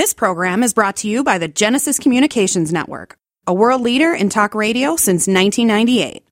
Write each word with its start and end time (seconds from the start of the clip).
This 0.00 0.14
program 0.14 0.62
is 0.62 0.72
brought 0.72 0.96
to 0.96 1.08
you 1.08 1.22
by 1.22 1.36
the 1.36 1.46
Genesis 1.46 1.98
Communications 1.98 2.72
Network, 2.72 3.18
a 3.46 3.52
world 3.52 3.82
leader 3.82 4.14
in 4.14 4.30
talk 4.30 4.54
radio 4.54 4.96
since 4.96 5.26
1998. 5.28 6.24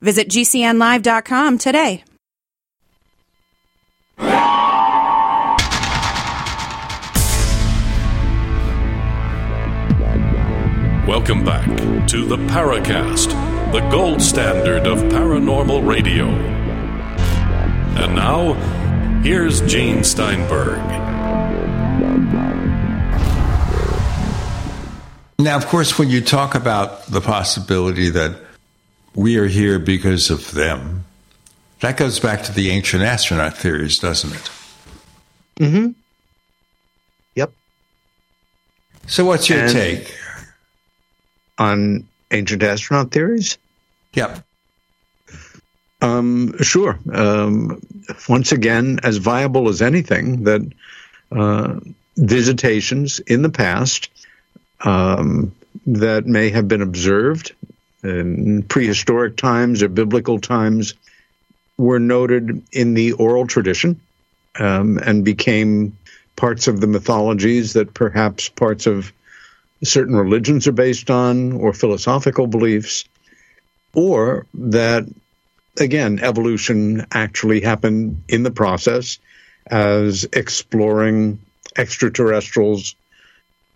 Visit 0.00 0.28
GCNlive.com 0.30 1.58
today. 1.58 2.02
Welcome 11.06 11.44
back 11.44 11.68
to 12.08 12.24
the 12.24 12.38
Paracast, 12.48 13.72
the 13.72 13.86
gold 13.90 14.22
standard 14.22 14.86
of 14.86 15.00
paranormal 15.12 15.86
radio. 15.86 16.24
And 18.02 18.14
now, 18.14 18.54
here's 19.22 19.60
Gene 19.60 20.04
Steinberg. 20.04 21.09
Now, 25.40 25.56
of 25.56 25.66
course, 25.68 25.98
when 25.98 26.10
you 26.10 26.20
talk 26.20 26.54
about 26.54 27.06
the 27.06 27.22
possibility 27.22 28.10
that 28.10 28.36
we 29.14 29.38
are 29.38 29.46
here 29.46 29.78
because 29.78 30.28
of 30.28 30.50
them, 30.52 31.06
that 31.80 31.96
goes 31.96 32.20
back 32.20 32.42
to 32.42 32.52
the 32.52 32.68
ancient 32.70 33.02
astronaut 33.02 33.56
theories, 33.56 33.98
doesn't 33.98 34.34
it? 34.34 34.50
Mm-hmm. 35.58 35.86
Yep. 37.36 37.52
So, 39.06 39.24
what's 39.24 39.48
your 39.48 39.60
And- 39.60 39.72
take? 39.72 40.14
On 41.58 42.06
ancient 42.30 42.62
astronaut 42.62 43.10
theories? 43.10 43.56
Yep. 44.12 44.44
Um, 46.02 46.54
sure. 46.62 46.98
Um, 47.12 47.80
once 48.28 48.52
again, 48.52 49.00
as 49.02 49.16
viable 49.16 49.70
as 49.70 49.80
anything, 49.80 50.44
that 50.44 50.60
uh, 51.32 51.80
visitations 52.18 53.20
in 53.20 53.40
the 53.42 53.50
past 53.50 54.09
um, 54.82 55.54
that 55.86 56.26
may 56.26 56.50
have 56.50 56.68
been 56.68 56.82
observed 56.82 57.52
in 58.02 58.62
prehistoric 58.62 59.36
times 59.36 59.82
or 59.82 59.88
biblical 59.88 60.38
times 60.38 60.94
were 61.76 61.98
noted 61.98 62.62
in 62.72 62.94
the 62.94 63.12
oral 63.12 63.46
tradition 63.46 64.00
um, 64.58 64.98
and 64.98 65.24
became 65.24 65.96
parts 66.36 66.68
of 66.68 66.80
the 66.80 66.86
mythologies 66.86 67.74
that 67.74 67.92
perhaps 67.92 68.48
parts 68.48 68.86
of 68.86 69.12
certain 69.82 70.14
religions 70.14 70.66
are 70.66 70.72
based 70.72 71.10
on 71.10 71.52
or 71.52 71.72
philosophical 71.72 72.46
beliefs, 72.46 73.04
or 73.94 74.46
that 74.54 75.04
again, 75.78 76.18
evolution 76.20 77.06
actually 77.12 77.60
happened 77.60 78.22
in 78.28 78.42
the 78.42 78.50
process 78.50 79.18
as 79.66 80.26
exploring 80.32 81.38
extraterrestrials 81.76 82.94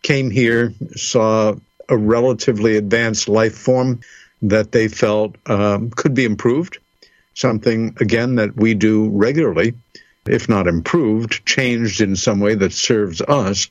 came 0.04 0.30
here, 0.30 0.72
saw 0.94 1.54
a 1.88 1.96
relatively 1.96 2.76
advanced 2.76 3.28
life 3.28 3.56
form 3.56 4.00
that 4.42 4.70
they 4.70 4.86
felt 4.86 5.34
um, 5.46 5.90
could 5.90 6.14
be 6.14 6.24
improved. 6.24 6.78
Something, 7.32 7.96
again, 7.98 8.36
that 8.36 8.54
we 8.56 8.74
do 8.74 9.08
regularly, 9.08 9.74
if 10.26 10.48
not 10.48 10.68
improved, 10.68 11.44
changed 11.44 12.00
in 12.00 12.14
some 12.14 12.38
way 12.38 12.54
that 12.54 12.72
serves 12.72 13.20
us 13.22 13.68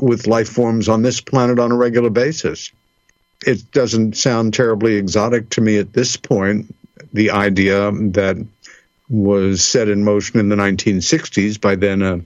with 0.00 0.26
life 0.26 0.48
forms 0.48 0.88
on 0.88 1.02
this 1.02 1.20
planet 1.20 1.60
on 1.60 1.70
a 1.70 1.76
regular 1.76 2.10
basis. 2.10 2.72
It 3.46 3.70
doesn't 3.70 4.16
sound 4.16 4.54
terribly 4.54 4.94
exotic 4.94 5.50
to 5.50 5.60
me 5.60 5.78
at 5.78 5.92
this 5.92 6.16
point, 6.16 6.74
the 7.12 7.30
idea 7.30 7.92
that 7.92 8.36
was 9.08 9.62
set 9.62 9.88
in 9.88 10.02
motion 10.02 10.40
in 10.40 10.48
the 10.48 10.56
1960s 10.56 11.60
by 11.60 11.76
then 11.76 12.02
a, 12.02 12.20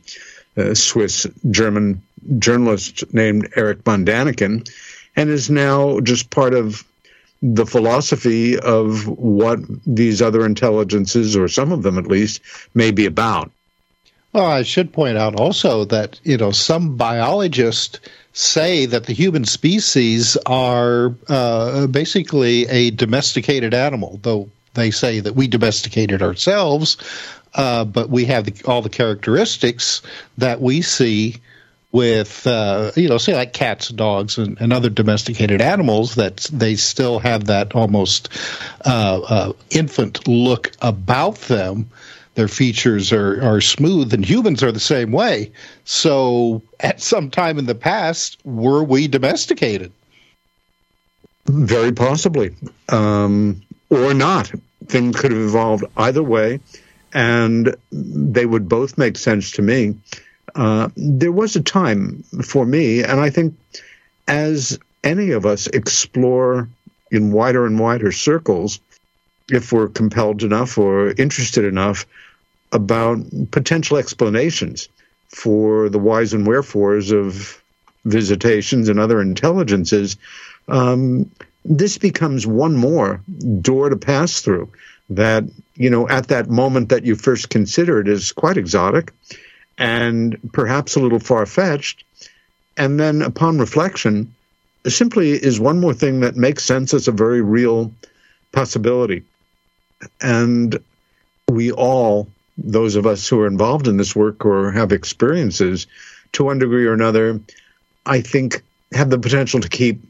a 0.56 0.74
Swiss 0.74 1.26
German 1.50 2.02
journalist 2.38 3.04
named 3.12 3.48
Erich 3.56 3.82
von 3.84 4.04
Däniken, 4.04 4.68
and 5.16 5.30
is 5.30 5.50
now 5.50 6.00
just 6.00 6.30
part 6.30 6.54
of 6.54 6.84
the 7.42 7.66
philosophy 7.66 8.58
of 8.58 9.06
what 9.08 9.58
these 9.86 10.20
other 10.20 10.44
intelligences, 10.44 11.36
or 11.36 11.48
some 11.48 11.72
of 11.72 11.82
them 11.82 11.98
at 11.98 12.06
least, 12.06 12.40
may 12.74 12.90
be 12.90 13.06
about. 13.06 13.50
Well, 14.32 14.46
I 14.46 14.62
should 14.62 14.92
point 14.92 15.18
out 15.18 15.40
also 15.40 15.84
that 15.86 16.20
you 16.22 16.36
know 16.36 16.52
some 16.52 16.96
biologists 16.96 17.98
say 18.32 18.86
that 18.86 19.06
the 19.06 19.12
human 19.12 19.44
species 19.44 20.36
are 20.46 21.14
uh, 21.28 21.86
basically 21.88 22.66
a 22.68 22.90
domesticated 22.90 23.74
animal, 23.74 24.20
though 24.22 24.48
they 24.74 24.90
say 24.90 25.18
that 25.20 25.34
we 25.34 25.48
domesticated 25.48 26.22
ourselves, 26.22 26.96
uh, 27.54 27.84
but 27.84 28.10
we 28.10 28.24
have 28.26 28.44
the, 28.44 28.64
all 28.66 28.82
the 28.82 28.88
characteristics 28.88 30.00
that 30.38 30.60
we 30.60 30.80
see 30.80 31.36
with 31.92 32.46
uh, 32.46 32.92
you 32.96 33.08
know 33.08 33.18
say 33.18 33.34
like 33.34 33.52
cats, 33.52 33.90
and 33.90 33.98
dogs, 33.98 34.38
and, 34.38 34.60
and 34.60 34.72
other 34.72 34.90
domesticated 34.90 35.60
animals 35.60 36.14
that 36.14 36.48
they 36.52 36.76
still 36.76 37.18
have 37.18 37.44
that 37.44 37.74
almost 37.74 38.28
uh, 38.84 39.20
uh, 39.28 39.52
infant 39.70 40.26
look 40.28 40.72
about 40.80 41.36
them 41.42 41.90
their 42.36 42.48
features 42.48 43.12
are, 43.12 43.42
are 43.42 43.60
smooth 43.60 44.14
and 44.14 44.24
humans 44.24 44.62
are 44.62 44.70
the 44.72 44.80
same 44.80 45.10
way 45.10 45.50
so 45.84 46.62
at 46.78 47.00
some 47.00 47.28
time 47.28 47.58
in 47.58 47.66
the 47.66 47.74
past 47.74 48.38
were 48.44 48.84
we 48.84 49.08
domesticated 49.08 49.92
Very 51.46 51.92
possibly. 51.92 52.54
Um, 52.88 53.62
or 53.88 54.14
not. 54.14 54.52
Things 54.86 55.16
could 55.16 55.32
have 55.32 55.40
evolved 55.40 55.84
either 55.96 56.22
way, 56.22 56.60
and 57.12 57.74
they 57.90 58.46
would 58.46 58.68
both 58.68 58.96
make 58.96 59.18
sense 59.18 59.52
to 59.52 59.62
me. 59.62 59.96
Uh, 60.54 60.88
there 60.96 61.32
was 61.32 61.56
a 61.56 61.62
time 61.62 62.22
for 62.42 62.64
me, 62.64 63.02
and 63.02 63.20
I 63.20 63.30
think 63.30 63.54
as 64.28 64.78
any 65.04 65.30
of 65.30 65.46
us 65.46 65.66
explore 65.68 66.68
in 67.10 67.32
wider 67.32 67.66
and 67.66 67.78
wider 67.78 68.12
circles, 68.12 68.80
if 69.48 69.72
we're 69.72 69.88
compelled 69.88 70.42
enough 70.42 70.78
or 70.78 71.10
interested 71.12 71.64
enough 71.64 72.06
about 72.72 73.18
potential 73.50 73.96
explanations 73.96 74.88
for 75.28 75.88
the 75.88 75.98
whys 75.98 76.32
and 76.32 76.46
wherefores 76.46 77.10
of 77.10 77.60
visitations 78.04 78.88
and 78.88 79.00
other 79.00 79.20
intelligences, 79.20 80.16
um, 80.68 81.30
this 81.64 81.98
becomes 81.98 82.46
one 82.46 82.76
more 82.76 83.20
door 83.60 83.88
to 83.88 83.96
pass 83.96 84.40
through 84.40 84.68
that, 85.10 85.44
you 85.74 85.90
know, 85.90 86.08
at 86.08 86.28
that 86.28 86.48
moment 86.48 86.88
that 86.88 87.04
you 87.04 87.16
first 87.16 87.50
consider 87.50 88.00
it 88.00 88.08
is 88.08 88.32
quite 88.32 88.56
exotic 88.56 89.12
and 89.80 90.38
perhaps 90.52 90.94
a 90.94 91.00
little 91.00 91.18
far 91.18 91.46
fetched. 91.46 92.04
And 92.76 93.00
then 93.00 93.22
upon 93.22 93.58
reflection, 93.58 94.32
simply 94.86 95.30
is 95.30 95.58
one 95.58 95.80
more 95.80 95.94
thing 95.94 96.20
that 96.20 96.36
makes 96.36 96.64
sense 96.64 96.94
as 96.94 97.08
a 97.08 97.12
very 97.12 97.40
real 97.40 97.90
possibility. 98.52 99.24
And 100.20 100.78
we 101.48 101.72
all, 101.72 102.28
those 102.58 102.94
of 102.94 103.06
us 103.06 103.26
who 103.26 103.40
are 103.40 103.46
involved 103.46 103.88
in 103.88 103.96
this 103.96 104.14
work 104.14 104.44
or 104.44 104.70
have 104.70 104.92
experiences 104.92 105.86
to 106.32 106.44
one 106.44 106.58
degree 106.58 106.86
or 106.86 106.92
another, 106.92 107.40
I 108.04 108.20
think 108.20 108.62
have 108.92 109.08
the 109.10 109.18
potential 109.18 109.60
to 109.60 109.68
keep 109.68 110.02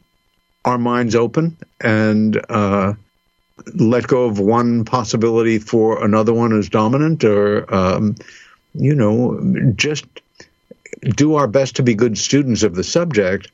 our 0.65 0.79
minds 0.79 1.15
open 1.15 1.57
and 1.81 2.41
uh, 2.49 2.95
let 3.75 4.07
go 4.07 4.25
of 4.25 4.39
one 4.39 4.85
possibility 4.85 5.59
for 5.59 6.05
another 6.05 6.33
one 6.33 6.57
as 6.59 6.69
dominant, 6.69 7.25
or 7.25 7.73
um, 7.73 8.17
you 8.75 8.95
know, 8.95 9.73
just 9.77 10.05
do 11.03 11.35
our 11.35 11.47
best 11.47 11.77
to 11.77 11.83
be 11.83 11.95
good 11.95 12.19
students 12.19 12.63
of 12.63 12.75
the 12.75 12.85
subject 12.85 13.51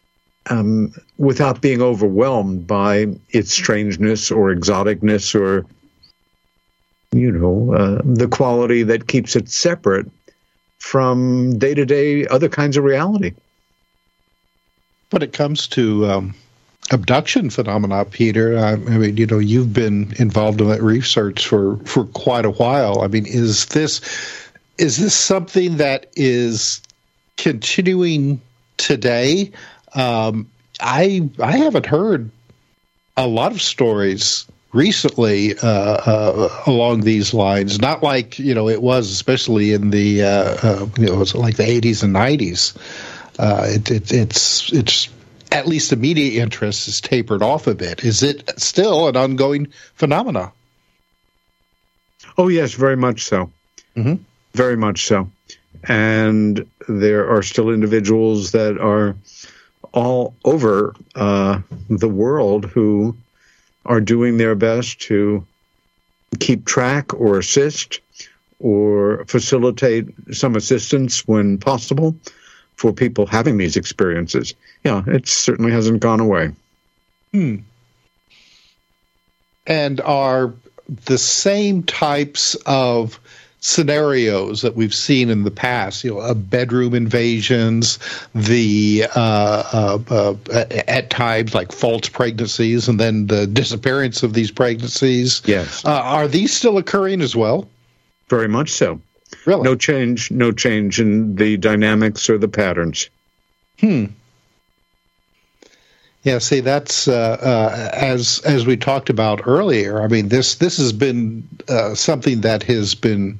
um, 0.50 0.92
without 1.18 1.60
being 1.60 1.82
overwhelmed 1.82 2.66
by 2.66 3.06
its 3.30 3.52
strangeness 3.52 4.30
or 4.30 4.54
exoticness 4.54 5.34
or 5.34 5.66
you 7.12 7.30
know 7.30 7.72
uh, 7.74 8.02
the 8.04 8.28
quality 8.28 8.82
that 8.82 9.08
keeps 9.08 9.36
it 9.36 9.48
separate 9.48 10.06
from 10.78 11.58
day 11.58 11.74
to 11.74 11.84
day 11.86 12.26
other 12.26 12.48
kinds 12.48 12.76
of 12.76 12.84
reality. 12.84 13.32
when 15.10 15.22
it 15.22 15.32
comes 15.32 15.66
to 15.68 16.06
um, 16.06 16.34
abduction 16.92 17.50
phenomena 17.50 18.04
peter 18.04 18.58
I, 18.58 18.72
I 18.72 18.76
mean 18.76 19.16
you 19.16 19.26
know 19.26 19.38
you've 19.38 19.72
been 19.72 20.12
involved 20.18 20.60
in 20.60 20.68
that 20.68 20.82
research 20.82 21.46
for 21.46 21.76
for 21.78 22.04
quite 22.06 22.44
a 22.44 22.50
while 22.50 23.00
i 23.02 23.08
mean 23.08 23.26
is 23.26 23.66
this 23.66 24.00
is 24.78 24.98
this 24.98 25.14
something 25.14 25.76
that 25.76 26.06
is 26.16 26.80
continuing 27.36 28.40
today 28.76 29.50
um, 29.94 30.48
i 30.80 31.28
i 31.42 31.56
haven't 31.56 31.86
heard 31.86 32.30
a 33.16 33.26
lot 33.26 33.52
of 33.52 33.62
stories 33.62 34.46
recently 34.72 35.56
uh, 35.58 35.68
uh, 35.68 36.62
along 36.66 37.00
these 37.00 37.32
lines. 37.32 37.80
Not 37.80 38.02
like 38.02 38.38
you 38.38 38.54
know 38.54 38.68
it 38.68 38.82
was, 38.82 39.10
especially 39.10 39.72
in 39.72 39.90
the 39.90 40.22
uh, 40.22 40.28
uh, 40.62 40.86
you 40.98 41.06
know 41.06 41.24
like 41.34 41.56
the 41.56 41.64
80s 41.64 42.02
and 42.02 42.14
90s. 42.14 42.76
Uh, 43.38 43.66
it, 43.68 43.90
it, 43.90 44.12
it's 44.12 44.72
it's 44.72 45.08
at 45.52 45.66
least 45.66 45.90
the 45.90 45.96
media 45.96 46.42
interest 46.42 46.86
has 46.86 47.00
tapered 47.00 47.42
off 47.42 47.66
a 47.66 47.74
bit. 47.74 48.04
Is 48.04 48.22
it 48.22 48.50
still 48.60 49.08
an 49.08 49.16
ongoing 49.16 49.68
phenomena? 49.94 50.52
Oh 52.36 52.48
yes, 52.48 52.74
very 52.74 52.96
much 52.96 53.24
so. 53.24 53.50
Mhm. 53.96 54.20
Very 54.56 54.76
much 54.76 55.06
so. 55.06 55.30
and 55.84 56.66
there 56.88 57.28
are 57.28 57.42
still 57.42 57.70
individuals 57.70 58.52
that 58.52 58.78
are 58.78 59.14
all 59.92 60.34
over 60.44 60.94
uh, 61.14 61.60
the 61.90 62.08
world 62.08 62.64
who 62.64 63.14
are 63.84 64.00
doing 64.00 64.38
their 64.38 64.54
best 64.54 65.00
to 65.02 65.46
keep 66.40 66.64
track 66.64 67.12
or 67.14 67.38
assist 67.38 68.00
or 68.58 69.24
facilitate 69.26 70.06
some 70.32 70.56
assistance 70.56 71.28
when 71.28 71.58
possible 71.58 72.16
for 72.76 72.92
people 72.92 73.26
having 73.26 73.58
these 73.58 73.76
experiences. 73.76 74.54
Yeah, 74.84 75.02
it 75.06 75.28
certainly 75.28 75.72
hasn't 75.72 76.00
gone 76.00 76.20
away. 76.20 76.52
Hmm. 77.32 77.56
And 79.66 80.00
are 80.00 80.54
the 81.04 81.18
same 81.18 81.82
types 81.82 82.54
of 82.66 83.20
scenarios 83.60 84.62
that 84.62 84.76
we've 84.76 84.94
seen 84.94 85.30
in 85.30 85.44
the 85.44 85.50
past, 85.50 86.04
you 86.04 86.14
know, 86.14 86.20
uh, 86.20 86.34
bedroom 86.34 86.94
invasions, 86.94 87.98
the 88.34 89.04
uh, 89.14 89.98
uh, 90.10 90.34
uh, 90.50 90.64
at 90.86 91.10
times 91.10 91.54
like 91.54 91.72
false 91.72 92.08
pregnancies, 92.08 92.88
and 92.88 93.00
then 93.00 93.26
the 93.26 93.46
disappearance 93.46 94.22
of 94.22 94.34
these 94.34 94.50
pregnancies. 94.50 95.42
Yes, 95.44 95.84
uh, 95.84 95.90
are 95.90 96.28
these 96.28 96.54
still 96.54 96.78
occurring 96.78 97.20
as 97.20 97.34
well? 97.34 97.68
Very 98.28 98.48
much 98.48 98.70
so. 98.70 99.00
Really, 99.44 99.62
no 99.62 99.74
change, 99.74 100.30
no 100.30 100.52
change 100.52 101.00
in 101.00 101.36
the 101.36 101.56
dynamics 101.56 102.30
or 102.30 102.38
the 102.38 102.48
patterns. 102.48 103.10
Hmm. 103.80 104.06
Yeah, 106.26 106.38
see, 106.38 106.58
that's 106.58 107.06
uh, 107.06 107.38
uh, 107.40 107.90
as 107.96 108.40
as 108.44 108.66
we 108.66 108.76
talked 108.76 109.10
about 109.10 109.46
earlier. 109.46 110.02
I 110.02 110.08
mean, 110.08 110.28
this 110.28 110.56
this 110.56 110.76
has 110.78 110.92
been 110.92 111.48
uh, 111.68 111.94
something 111.94 112.40
that 112.40 112.64
has 112.64 112.96
been 112.96 113.38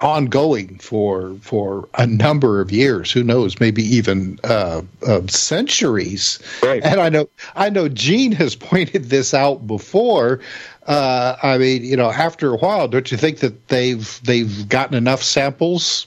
ongoing 0.00 0.78
for 0.78 1.36
for 1.42 1.90
a 1.92 2.06
number 2.06 2.62
of 2.62 2.72
years. 2.72 3.12
Who 3.12 3.22
knows? 3.22 3.60
Maybe 3.60 3.82
even 3.82 4.38
uh, 4.44 4.80
uh, 5.06 5.26
centuries. 5.26 6.38
Right. 6.62 6.82
And 6.82 6.98
I 6.98 7.10
know 7.10 7.28
I 7.54 7.68
know 7.68 7.90
Gene 7.90 8.32
has 8.32 8.56
pointed 8.70 9.10
this 9.10 9.34
out 9.34 9.66
before. 9.66 10.40
Uh, 10.86 11.36
I 11.42 11.58
mean, 11.58 11.84
you 11.84 11.98
know, 11.98 12.10
after 12.10 12.54
a 12.54 12.56
while, 12.56 12.88
don't 12.88 13.12
you 13.12 13.18
think 13.18 13.40
that 13.40 13.68
they've 13.68 14.18
they've 14.24 14.66
gotten 14.70 14.96
enough 14.96 15.22
samples? 15.22 16.06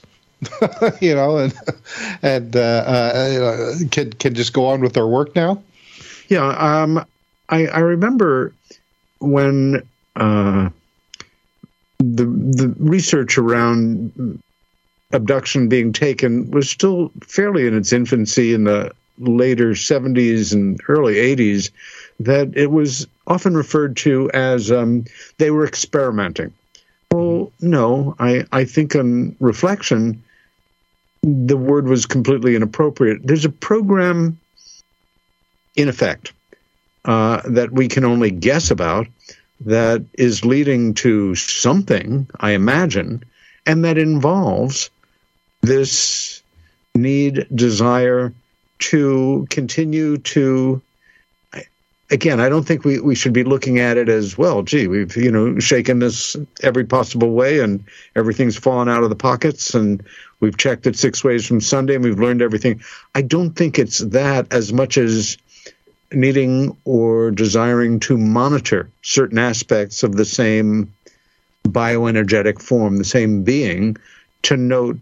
you 1.00 1.14
know, 1.14 1.38
and 1.38 1.54
and 2.22 2.56
uh, 2.56 2.60
uh, 2.60 3.74
can 3.90 4.12
can 4.12 4.34
just 4.34 4.52
go 4.52 4.66
on 4.66 4.80
with 4.80 4.92
their 4.92 5.06
work 5.06 5.34
now. 5.34 5.62
Yeah, 6.28 6.46
um, 6.46 7.04
I 7.48 7.66
I 7.66 7.80
remember 7.80 8.52
when 9.18 9.86
uh, 10.16 10.70
the 11.98 12.24
the 12.24 12.74
research 12.78 13.38
around 13.38 14.40
abduction 15.12 15.68
being 15.68 15.92
taken 15.92 16.50
was 16.50 16.68
still 16.68 17.10
fairly 17.22 17.66
in 17.66 17.76
its 17.76 17.92
infancy 17.92 18.52
in 18.52 18.64
the 18.64 18.90
later 19.18 19.70
70s 19.70 20.52
and 20.52 20.80
early 20.88 21.14
80s 21.14 21.70
that 22.20 22.56
it 22.56 22.70
was 22.70 23.06
often 23.26 23.56
referred 23.56 23.96
to 23.98 24.30
as 24.32 24.72
um, 24.72 25.04
they 25.38 25.50
were 25.50 25.66
experimenting. 25.66 26.52
Well, 27.12 27.52
no, 27.60 28.16
I, 28.18 28.44
I 28.50 28.64
think 28.64 28.96
on 28.96 29.36
reflection, 29.38 30.22
the 31.24 31.56
word 31.56 31.88
was 31.88 32.06
completely 32.06 32.54
inappropriate. 32.54 33.26
There's 33.26 33.44
a 33.44 33.50
program 33.50 34.38
in 35.74 35.88
effect 35.88 36.32
uh, 37.04 37.40
that 37.46 37.72
we 37.72 37.88
can 37.88 38.04
only 38.04 38.30
guess 38.30 38.70
about 38.70 39.06
that 39.60 40.04
is 40.14 40.44
leading 40.44 40.94
to 40.94 41.34
something, 41.34 42.28
I 42.38 42.50
imagine, 42.50 43.24
and 43.64 43.84
that 43.84 43.96
involves 43.96 44.90
this 45.62 46.42
need, 46.94 47.46
desire 47.54 48.34
to 48.78 49.46
continue 49.48 50.18
to 50.18 50.82
again, 52.14 52.40
I 52.40 52.48
don't 52.48 52.62
think 52.62 52.84
we, 52.84 53.00
we 53.00 53.16
should 53.16 53.32
be 53.32 53.42
looking 53.42 53.80
at 53.80 53.96
it 53.96 54.08
as 54.08 54.38
well. 54.38 54.62
Gee, 54.62 54.86
we've 54.86 55.14
you 55.16 55.30
know 55.30 55.58
shaken 55.58 55.98
this 55.98 56.36
every 56.62 56.84
possible 56.84 57.32
way, 57.32 57.58
and 57.58 57.84
everything's 58.16 58.56
fallen 58.56 58.88
out 58.88 59.02
of 59.02 59.10
the 59.10 59.16
pockets, 59.16 59.74
and 59.74 60.02
we've 60.40 60.56
checked 60.56 60.86
it 60.86 60.96
six 60.96 61.22
ways 61.24 61.44
from 61.44 61.60
Sunday, 61.60 61.96
and 61.96 62.04
we've 62.04 62.20
learned 62.20 62.40
everything. 62.40 62.80
I 63.14 63.22
don't 63.22 63.50
think 63.50 63.78
it's 63.78 63.98
that 63.98 64.50
as 64.52 64.72
much 64.72 64.96
as 64.96 65.36
needing 66.12 66.76
or 66.84 67.32
desiring 67.32 67.98
to 67.98 68.16
monitor 68.16 68.88
certain 69.02 69.38
aspects 69.38 70.04
of 70.04 70.16
the 70.16 70.24
same 70.24 70.94
bioenergetic 71.66 72.62
form, 72.62 72.98
the 72.98 73.04
same 73.04 73.42
being, 73.42 73.96
to 74.42 74.56
note 74.56 74.98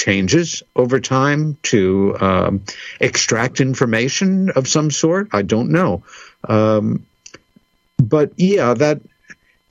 changes 0.00 0.62
over 0.74 0.98
time 0.98 1.58
to 1.62 2.16
um, 2.20 2.64
extract 3.00 3.60
information 3.60 4.48
of 4.50 4.66
some 4.66 4.90
sort. 4.90 5.28
I 5.32 5.42
don't 5.42 5.70
know. 5.70 6.02
Um, 6.48 7.06
but 7.98 8.32
yeah, 8.36 8.72
that 8.74 9.02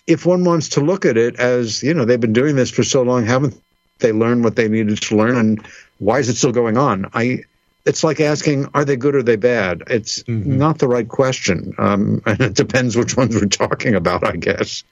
if 0.06 0.28
one 0.28 0.44
wants 0.44 0.70
to 0.70 0.82
look 0.82 1.06
at 1.06 1.18
it 1.18 1.40
as, 1.40 1.82
you 1.82 1.96
know, 1.96 2.06
they've 2.06 2.20
been 2.20 2.34
doing 2.34 2.56
this 2.56 2.70
for 2.70 2.84
so 2.84 3.02
long, 3.02 3.26
haven't 3.26 3.60
they 4.00 4.12
learned 4.12 4.44
what 4.44 4.56
they 4.56 4.68
needed 4.68 5.02
to 5.02 5.18
learn? 5.18 5.36
And 5.36 5.68
why 5.98 6.20
is 6.20 6.30
it 6.30 6.36
still 6.36 6.52
going 6.52 6.78
on? 6.78 7.10
I, 7.14 7.46
it's 7.86 8.04
like 8.04 8.20
asking, 8.20 8.70
are 8.76 8.86
they 8.86 8.98
good 8.98 9.16
or 9.16 9.20
are 9.20 9.24
they 9.24 9.36
bad? 9.36 9.84
It's 9.88 10.22
mm-hmm. 10.24 10.58
not 10.58 10.78
the 10.78 10.88
right 10.88 11.08
question. 11.08 11.74
Um, 11.80 12.22
and 12.28 12.40
it 12.40 12.54
depends 12.54 12.96
which 12.96 13.18
ones 13.18 13.34
we're 13.34 13.48
talking 13.48 13.96
about, 13.96 14.24
I 14.24 14.36
guess. 14.36 14.84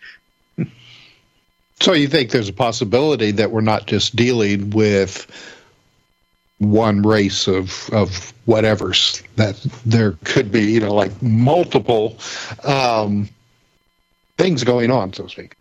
So 1.80 1.94
you 1.94 2.08
think 2.08 2.32
there's 2.32 2.50
a 2.50 2.54
possibility 2.54 3.32
that 3.32 3.52
we're 3.52 3.62
not 3.62 3.86
just 3.86 4.16
dealing 4.16 4.72
with 4.72 5.28
one 6.60 7.04
race 7.04 7.48
of 7.48 7.88
of 7.92 8.34
whatever's 8.46 9.22
that 9.36 9.56
there 9.86 10.14
could 10.24 10.52
be 10.52 10.72
you 10.72 10.80
know 10.80 10.94
like 10.94 11.22
multiple 11.22 12.18
um, 12.64 13.30
things 14.38 14.64
going 14.64 14.92
on, 14.92 15.14
so 15.14 15.24
to 15.24 15.30
speak. 15.30 15.56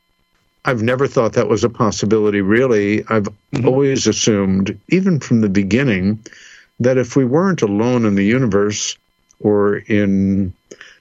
I've 0.64 0.82
never 0.82 1.06
thought 1.06 1.34
that 1.34 1.48
was 1.48 1.64
a 1.64 1.68
possibility. 1.68 2.40
Really, 2.40 3.04
I've 3.08 3.24
mm-hmm. 3.24 3.68
always 3.68 4.06
assumed, 4.06 4.78
even 4.88 5.20
from 5.20 5.40
the 5.40 5.48
beginning, 5.48 6.24
that 6.80 6.98
if 6.98 7.14
we 7.14 7.24
weren't 7.24 7.62
alone 7.62 8.04
in 8.04 8.16
the 8.16 8.24
universe 8.24 8.96
or 9.38 9.76
in 9.76 10.52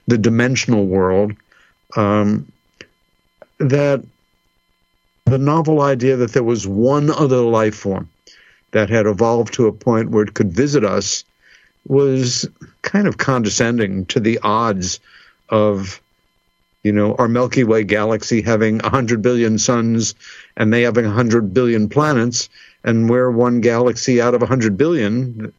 the 0.06 0.18
dimensional 0.18 0.86
world, 0.86 1.32
um, 1.96 2.50
that 3.58 4.04
the 5.26 5.38
novel 5.38 5.82
idea 5.82 6.16
that 6.16 6.32
there 6.32 6.44
was 6.44 6.66
one 6.66 7.10
other 7.10 7.40
life 7.40 7.74
form 7.74 8.08
that 8.70 8.88
had 8.88 9.06
evolved 9.06 9.54
to 9.54 9.66
a 9.66 9.72
point 9.72 10.10
where 10.10 10.22
it 10.22 10.34
could 10.34 10.52
visit 10.52 10.84
us 10.84 11.24
was 11.86 12.48
kind 12.82 13.06
of 13.06 13.18
condescending 13.18 14.06
to 14.06 14.20
the 14.20 14.38
odds 14.42 15.00
of 15.48 16.00
you 16.82 16.92
know 16.92 17.14
our 17.16 17.28
milky 17.28 17.64
way 17.64 17.82
galaxy 17.82 18.40
having 18.40 18.78
100 18.78 19.20
billion 19.20 19.58
suns 19.58 20.14
and 20.56 20.72
they 20.72 20.82
having 20.82 21.04
100 21.04 21.52
billion 21.52 21.88
planets 21.88 22.48
and 22.84 23.10
we're 23.10 23.30
one 23.30 23.60
galaxy 23.60 24.20
out 24.20 24.34
of 24.34 24.40
100 24.40 24.76
billion. 24.76 25.52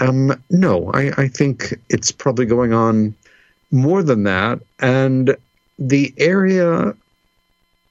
Um, 0.00 0.42
no 0.50 0.90
I, 0.92 1.12
I 1.16 1.28
think 1.28 1.74
it's 1.88 2.10
probably 2.10 2.46
going 2.46 2.72
on 2.72 3.14
more 3.70 4.02
than 4.02 4.24
that. 4.24 4.60
And 4.80 5.36
the 5.78 6.12
area 6.18 6.94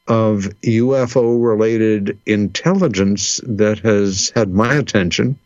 of 0.08 0.44
UFO 0.62 1.44
related 1.44 2.20
intelligence 2.26 3.40
that 3.44 3.80
has 3.80 4.32
had 4.36 4.50
my 4.50 4.76
attention 4.76 5.40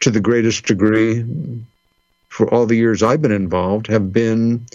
to 0.00 0.10
the 0.10 0.20
greatest 0.20 0.66
degree 0.66 1.24
for 2.28 2.52
all 2.52 2.66
the 2.66 2.76
years 2.76 3.02
I've 3.02 3.22
been 3.22 3.32
involved 3.32 3.86
have 3.88 4.12
been 4.12 4.66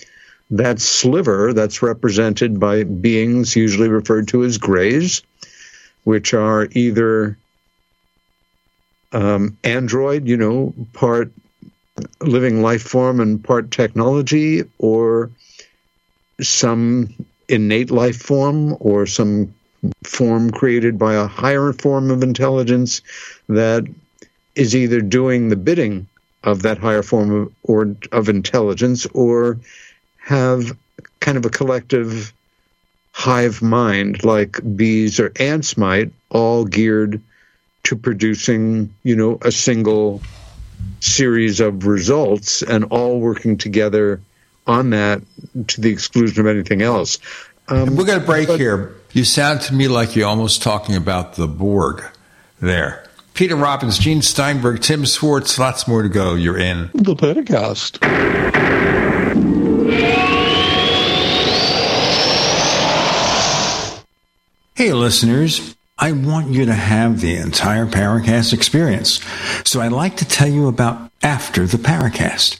that 0.51 0.79
sliver 0.79 1.53
that's 1.53 1.81
represented 1.81 2.59
by 2.59 2.83
beings 2.83 3.55
usually 3.55 3.89
referred 3.89 4.27
to 4.29 4.43
as 4.43 4.57
grays, 4.57 5.21
which 6.03 6.33
are 6.33 6.67
either 6.71 7.37
um, 9.11 9.57
android, 9.63 10.27
you 10.27 10.37
know, 10.37 10.73
part 10.93 11.31
living 12.19 12.61
life 12.61 12.81
form 12.81 13.19
and 13.19 13.43
part 13.43 13.71
technology, 13.71 14.63
or 14.77 15.29
some 16.41 17.13
innate 17.47 17.91
life 17.91 18.17
form 18.17 18.75
or 18.79 19.05
some 19.05 19.53
form 20.05 20.51
created 20.51 20.97
by 20.97 21.13
a 21.13 21.27
higher 21.27 21.73
form 21.73 22.09
of 22.09 22.23
intelligence 22.23 23.01
that 23.49 23.83
is 24.55 24.75
either 24.75 25.01
doing 25.01 25.49
the 25.49 25.55
bidding 25.55 26.07
of 26.43 26.61
that 26.61 26.77
higher 26.77 27.03
form 27.03 27.31
of, 27.31 27.53
or 27.63 27.95
of 28.11 28.29
intelligence 28.29 29.05
or 29.07 29.59
have 30.17 30.77
kind 31.19 31.37
of 31.37 31.45
a 31.45 31.49
collective 31.49 32.33
hive 33.13 33.61
mind 33.61 34.23
like 34.23 34.59
bees 34.75 35.19
or 35.19 35.31
ants 35.37 35.77
might 35.77 36.11
all 36.29 36.65
geared 36.65 37.21
to 37.83 37.95
producing 37.95 38.93
you 39.03 39.15
know 39.15 39.37
a 39.41 39.51
single 39.51 40.21
series 40.99 41.59
of 41.59 41.85
results 41.85 42.61
and 42.63 42.85
all 42.85 43.19
working 43.19 43.57
together 43.57 44.19
on 44.67 44.91
that 44.91 45.21
to 45.67 45.81
the 45.81 45.89
exclusion 45.91 46.41
of 46.41 46.47
anything 46.47 46.81
else. 46.81 47.19
Um, 47.67 47.95
we're 47.95 48.05
going 48.05 48.19
to 48.19 48.25
break 48.25 48.47
but, 48.47 48.59
here. 48.59 48.95
You 49.13 49.23
sound 49.23 49.61
to 49.61 49.73
me 49.73 49.87
like 49.87 50.15
you're 50.15 50.27
almost 50.27 50.61
talking 50.61 50.95
about 50.95 51.35
the 51.35 51.47
Borg, 51.47 52.03
there. 52.59 53.05
Peter 53.33 53.55
Robbins, 53.55 53.97
Gene 53.97 54.21
Steinberg, 54.21 54.81
Tim 54.81 55.05
Swartz, 55.05 55.57
lots 55.57 55.87
more 55.87 56.03
to 56.03 56.09
go. 56.09 56.35
You're 56.35 56.57
in 56.57 56.91
the 56.93 57.15
Paracast. 57.15 58.03
Hey, 64.75 64.91
listeners. 64.91 65.75
I 65.97 66.11
want 66.11 66.49
you 66.49 66.65
to 66.65 66.73
have 66.73 67.21
the 67.21 67.35
entire 67.35 67.85
Paracast 67.85 68.53
experience. 68.53 69.19
So 69.63 69.79
I'd 69.79 69.91
like 69.91 70.17
to 70.17 70.25
tell 70.25 70.49
you 70.49 70.67
about 70.67 71.11
After 71.21 71.67
the 71.67 71.77
Paracast. 71.77 72.59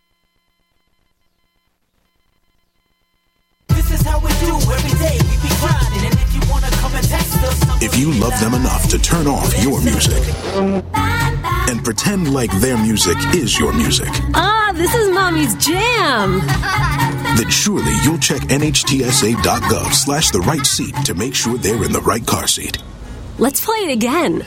You 8.01 8.11
love 8.13 8.37
them 8.39 8.55
enough 8.55 8.89
to 8.89 8.97
turn 8.97 9.27
off 9.27 9.53
your 9.61 9.79
music 9.81 10.23
and 11.69 11.83
pretend 11.83 12.33
like 12.33 12.51
their 12.59 12.75
music 12.75 13.15
is 13.35 13.59
your 13.59 13.71
music. 13.73 14.09
Ah, 14.33 14.71
this 14.73 14.91
is 14.95 15.07
mommy's 15.09 15.53
jam. 15.63 16.39
Then 17.37 17.47
surely 17.51 17.93
you'll 18.03 18.17
check 18.17 18.41
nhtsa.gov 18.49 19.93
slash 19.93 20.31
the 20.31 20.39
right 20.39 20.65
seat 20.65 20.95
to 21.05 21.13
make 21.13 21.35
sure 21.35 21.59
they're 21.59 21.83
in 21.83 21.91
the 21.91 22.01
right 22.01 22.25
car 22.25 22.47
seat. 22.47 22.79
Let's 23.37 23.63
play 23.63 23.77
it 23.77 23.91
again. 23.91 24.41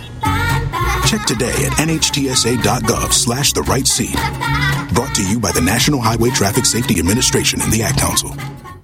Check 1.06 1.24
today 1.24 1.54
at 1.54 1.78
nhtsa.gov 1.78 3.12
slash 3.12 3.52
the 3.52 3.62
right 3.62 3.86
seat. 3.86 4.16
Brought 4.94 5.14
to 5.14 5.24
you 5.24 5.38
by 5.38 5.52
the 5.52 5.62
National 5.62 6.00
Highway 6.00 6.30
Traffic 6.30 6.66
Safety 6.66 6.98
Administration 6.98 7.60
and 7.62 7.72
the 7.72 7.84
Ad 7.84 7.96
Council. 7.98 8.34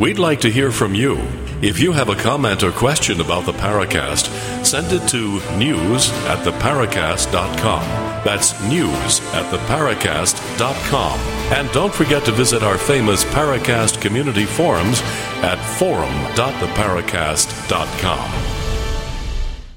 We'd 0.00 0.18
like 0.18 0.40
to 0.40 0.50
hear 0.50 0.72
from 0.72 0.94
you. 0.94 1.18
If 1.60 1.78
you 1.78 1.92
have 1.92 2.08
a 2.08 2.14
comment 2.14 2.62
or 2.62 2.72
question 2.72 3.20
about 3.20 3.44
the 3.44 3.52
Paracast, 3.52 4.64
send 4.64 4.90
it 4.92 5.06
to 5.08 5.42
news 5.58 6.08
at 6.24 6.38
theparacast.com. 6.38 7.82
That's 8.24 8.58
news 8.62 9.20
at 9.34 9.52
theparacast.com. 9.52 11.20
And 11.52 11.70
don't 11.72 11.92
forget 11.92 12.24
to 12.24 12.32
visit 12.32 12.62
our 12.62 12.78
famous 12.78 13.24
Paracast 13.24 14.00
community 14.00 14.46
forums 14.46 15.02
at 15.42 15.62
forum.theparacast.com. 15.76 18.32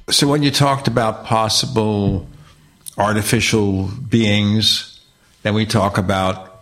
So, 0.10 0.30
when 0.30 0.42
you 0.42 0.52
talked 0.52 0.88
about 0.88 1.26
possible 1.26 2.30
artificial 2.98 3.88
beings, 3.88 5.02
then 5.42 5.54
we 5.54 5.66
talk 5.66 5.98
about 5.98 6.53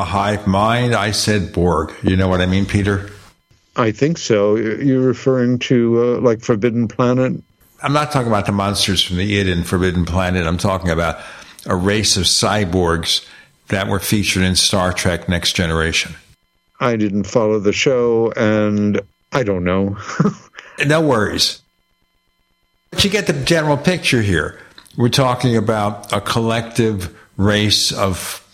a 0.00 0.04
hive 0.04 0.46
mind. 0.46 0.94
I 0.94 1.10
said 1.10 1.52
Borg. 1.52 1.92
You 2.02 2.16
know 2.16 2.28
what 2.28 2.40
I 2.40 2.46
mean, 2.46 2.66
Peter? 2.66 3.10
I 3.76 3.92
think 3.92 4.18
so. 4.18 4.56
You're 4.56 5.06
referring 5.06 5.58
to 5.60 6.16
uh, 6.16 6.20
like 6.20 6.40
Forbidden 6.40 6.88
Planet? 6.88 7.42
I'm 7.82 7.92
not 7.92 8.10
talking 8.10 8.28
about 8.28 8.46
the 8.46 8.52
monsters 8.52 9.02
from 9.02 9.16
the 9.16 9.38
id 9.38 9.48
in 9.48 9.64
Forbidden 9.64 10.06
Planet. 10.06 10.46
I'm 10.46 10.58
talking 10.58 10.90
about 10.90 11.18
a 11.66 11.76
race 11.76 12.16
of 12.16 12.24
cyborgs 12.24 13.26
that 13.68 13.88
were 13.88 13.98
featured 13.98 14.44
in 14.44 14.56
Star 14.56 14.92
Trek 14.92 15.28
Next 15.28 15.52
Generation. 15.54 16.14
I 16.80 16.96
didn't 16.96 17.24
follow 17.24 17.58
the 17.58 17.72
show, 17.72 18.32
and 18.36 19.00
I 19.32 19.42
don't 19.42 19.64
know. 19.64 19.98
no 20.86 21.00
worries. 21.00 21.60
But 22.90 23.04
you 23.04 23.10
get 23.10 23.26
the 23.26 23.32
general 23.32 23.76
picture 23.76 24.22
here. 24.22 24.58
We're 24.96 25.08
talking 25.08 25.56
about 25.56 26.12
a 26.12 26.20
collective 26.20 27.14
race 27.36 27.92
of 27.92 28.45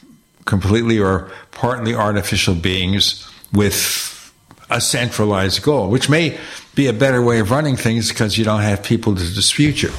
completely 0.44 0.98
or 0.98 1.30
partly 1.50 1.94
artificial 1.94 2.54
beings 2.54 3.28
with 3.52 4.32
a 4.70 4.80
centralized 4.80 5.62
goal, 5.62 5.90
which 5.90 6.08
may 6.08 6.38
be 6.74 6.86
a 6.86 6.92
better 6.92 7.22
way 7.22 7.38
of 7.38 7.50
running 7.50 7.76
things 7.76 8.08
because 8.08 8.38
you 8.38 8.44
don't 8.44 8.62
have 8.62 8.82
people 8.82 9.14
to 9.14 9.34
dispute 9.34 9.82
you. 9.82 9.90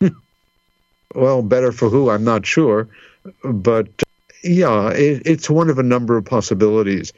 well, 1.14 1.42
better 1.42 1.72
for 1.72 1.88
who, 1.88 2.10
I'm 2.10 2.24
not 2.24 2.44
sure. 2.44 2.88
But 3.42 3.88
yeah, 4.44 4.90
it, 4.90 5.22
it's 5.24 5.48
one 5.48 5.70
of 5.70 5.78
a 5.78 5.82
number 5.82 6.16
of 6.16 6.24
possibilities. 6.24 7.12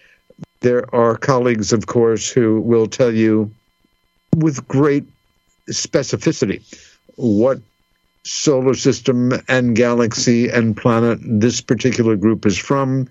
There 0.61 0.93
are 0.95 1.17
colleagues, 1.17 1.73
of 1.73 1.87
course, 1.87 2.31
who 2.31 2.61
will 2.61 2.87
tell 2.87 3.13
you 3.13 3.51
with 4.37 4.67
great 4.69 5.05
specificity 5.71 6.63
what 7.17 7.59
solar 8.25 8.75
system 8.75 9.33
and 9.49 9.77
galaxy 9.77 10.49
and 10.49 10.77
planet 10.77 11.19
this 11.23 11.61
particular 11.61 12.17
group 12.17 12.47
is 12.47 12.59
from, 12.59 13.09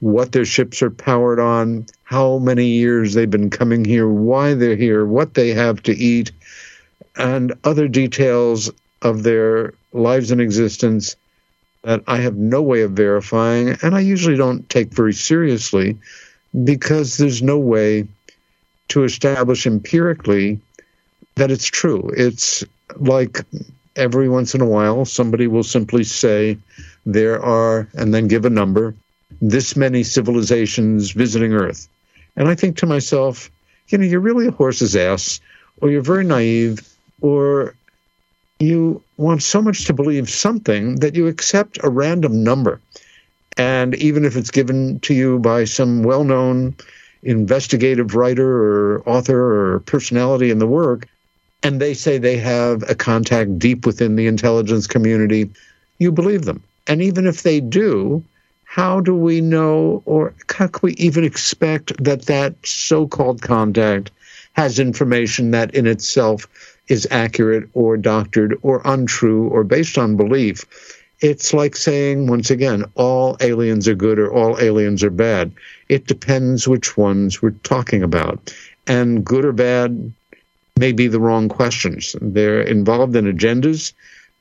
what 0.00 0.32
their 0.32 0.44
ships 0.44 0.82
are 0.82 0.90
powered 0.90 1.38
on, 1.38 1.86
how 2.04 2.38
many 2.38 2.66
years 2.66 3.14
they've 3.14 3.30
been 3.30 3.50
coming 3.50 3.84
here, 3.84 4.08
why 4.08 4.54
they're 4.54 4.76
here, 4.76 5.06
what 5.06 5.34
they 5.34 5.50
have 5.50 5.82
to 5.82 5.92
eat, 5.92 6.32
and 7.16 7.52
other 7.64 7.88
details 7.88 8.70
of 9.02 9.22
their 9.22 9.72
lives 9.92 10.30
and 10.30 10.40
existence 10.40 11.16
that 11.82 12.02
I 12.06 12.18
have 12.18 12.36
no 12.36 12.62
way 12.62 12.82
of 12.82 12.92
verifying, 12.92 13.76
and 13.82 13.94
I 13.94 14.00
usually 14.00 14.36
don't 14.36 14.68
take 14.68 14.88
very 14.88 15.12
seriously 15.12 15.96
because 16.64 17.16
there's 17.16 17.42
no 17.42 17.58
way 17.58 18.06
to 18.88 19.04
establish 19.04 19.66
empirically 19.66 20.60
that 21.36 21.50
it's 21.50 21.66
true. 21.66 22.10
It's 22.16 22.64
like 22.96 23.38
every 23.96 24.28
once 24.28 24.54
in 24.54 24.60
a 24.60 24.66
while 24.66 25.04
somebody 25.04 25.46
will 25.46 25.62
simply 25.62 26.04
say 26.04 26.58
there 27.04 27.42
are, 27.42 27.88
and 27.94 28.14
then 28.14 28.28
give 28.28 28.44
a 28.44 28.50
number, 28.50 28.94
this 29.40 29.76
many 29.76 30.02
civilizations 30.02 31.10
visiting 31.10 31.52
Earth. 31.52 31.88
And 32.36 32.48
I 32.48 32.54
think 32.54 32.76
to 32.76 32.86
myself, 32.86 33.50
you 33.88 33.98
know, 33.98 34.04
you're 34.04 34.20
really 34.20 34.46
a 34.46 34.52
horse's 34.52 34.94
ass, 34.94 35.40
or 35.80 35.90
you're 35.90 36.02
very 36.02 36.24
naive, 36.24 36.86
or 37.20 37.74
you 38.58 39.02
want 39.16 39.42
so 39.42 39.60
much 39.60 39.84
to 39.86 39.92
believe 39.92 40.30
something 40.30 40.96
that 40.96 41.14
you 41.14 41.26
accept 41.26 41.78
a 41.82 41.90
random 41.90 42.42
number. 42.42 42.80
And 43.56 43.94
even 43.96 44.24
if 44.24 44.36
it's 44.36 44.50
given 44.50 45.00
to 45.00 45.14
you 45.14 45.38
by 45.38 45.64
some 45.64 46.02
well 46.02 46.24
known 46.24 46.76
investigative 47.22 48.14
writer 48.14 48.46
or 48.46 49.08
author 49.08 49.74
or 49.74 49.80
personality 49.80 50.50
in 50.50 50.58
the 50.58 50.66
work, 50.66 51.08
and 51.66 51.80
they 51.80 51.94
say 51.94 52.16
they 52.16 52.36
have 52.36 52.88
a 52.88 52.94
contact 52.94 53.58
deep 53.58 53.84
within 53.84 54.14
the 54.14 54.28
intelligence 54.28 54.86
community, 54.86 55.50
you 55.98 56.12
believe 56.12 56.44
them. 56.44 56.62
And 56.86 57.02
even 57.02 57.26
if 57.26 57.42
they 57.42 57.58
do, 57.58 58.22
how 58.62 59.00
do 59.00 59.16
we 59.16 59.40
know 59.40 60.00
or 60.06 60.32
how 60.48 60.68
can 60.68 60.80
we 60.84 60.92
even 60.92 61.24
expect 61.24 61.92
that 62.04 62.26
that 62.26 62.54
so 62.64 63.08
called 63.08 63.42
contact 63.42 64.12
has 64.52 64.78
information 64.78 65.50
that 65.50 65.74
in 65.74 65.88
itself 65.88 66.46
is 66.86 67.08
accurate 67.10 67.68
or 67.74 67.96
doctored 67.96 68.56
or 68.62 68.80
untrue 68.84 69.48
or 69.48 69.64
based 69.64 69.98
on 69.98 70.16
belief? 70.16 70.64
It's 71.20 71.52
like 71.52 71.74
saying, 71.74 72.28
once 72.28 72.48
again, 72.48 72.84
all 72.94 73.36
aliens 73.40 73.88
are 73.88 73.96
good 73.96 74.20
or 74.20 74.32
all 74.32 74.56
aliens 74.60 75.02
are 75.02 75.10
bad. 75.10 75.50
It 75.88 76.06
depends 76.06 76.68
which 76.68 76.96
ones 76.96 77.42
we're 77.42 77.58
talking 77.64 78.04
about. 78.04 78.54
And 78.86 79.24
good 79.24 79.44
or 79.44 79.52
bad 79.52 80.12
may 80.78 80.92
be 80.92 81.08
the 81.08 81.20
wrong 81.20 81.48
questions. 81.48 82.14
They're 82.20 82.60
involved 82.60 83.16
in 83.16 83.24
agendas 83.24 83.92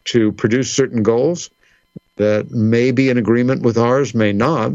to 0.05 0.31
produce 0.33 0.71
certain 0.71 1.03
goals 1.03 1.49
that 2.17 2.51
may 2.51 2.91
be 2.91 3.09
in 3.09 3.17
agreement 3.17 3.61
with 3.61 3.77
ours, 3.77 4.13
may 4.13 4.31
not. 4.31 4.71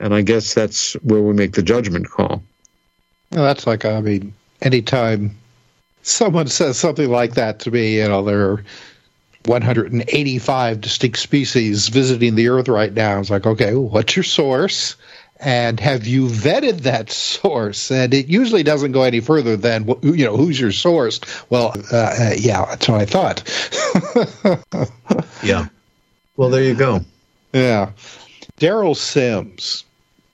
And 0.00 0.14
I 0.14 0.22
guess 0.22 0.54
that's 0.54 0.94
where 0.94 1.22
we 1.22 1.32
make 1.32 1.52
the 1.52 1.62
judgment 1.62 2.10
call. 2.10 2.42
Well, 3.30 3.44
that's 3.44 3.66
like, 3.66 3.84
I 3.84 4.00
mean, 4.00 4.34
anytime 4.60 5.36
someone 6.02 6.48
says 6.48 6.78
something 6.78 7.10
like 7.10 7.34
that 7.34 7.60
to 7.60 7.70
me, 7.70 7.96
you 7.98 8.08
know, 8.08 8.22
there 8.22 8.50
are 8.50 8.64
185 9.46 10.80
distinct 10.80 11.18
species 11.18 11.88
visiting 11.88 12.34
the 12.34 12.48
Earth 12.48 12.68
right 12.68 12.92
now. 12.92 13.20
It's 13.20 13.30
like, 13.30 13.46
okay, 13.46 13.74
what's 13.74 14.16
your 14.16 14.22
source? 14.22 14.96
And 15.42 15.80
have 15.80 16.06
you 16.06 16.28
vetted 16.28 16.82
that 16.82 17.10
source? 17.10 17.90
And 17.90 18.14
it 18.14 18.28
usually 18.28 18.62
doesn't 18.62 18.92
go 18.92 19.02
any 19.02 19.18
further 19.18 19.56
than 19.56 19.88
you 20.02 20.24
know 20.24 20.36
who's 20.36 20.60
your 20.60 20.70
source. 20.70 21.20
Well, 21.50 21.74
uh, 21.92 21.96
uh, 21.96 22.34
yeah, 22.38 22.64
that's 22.66 22.88
what 22.88 23.00
I 23.00 23.06
thought. 23.06 23.42
yeah. 25.42 25.66
Well, 26.36 26.48
there 26.48 26.62
you 26.62 26.74
go. 26.74 27.00
Yeah. 27.52 27.90
Derrel 28.58 28.96
Sims 28.96 29.84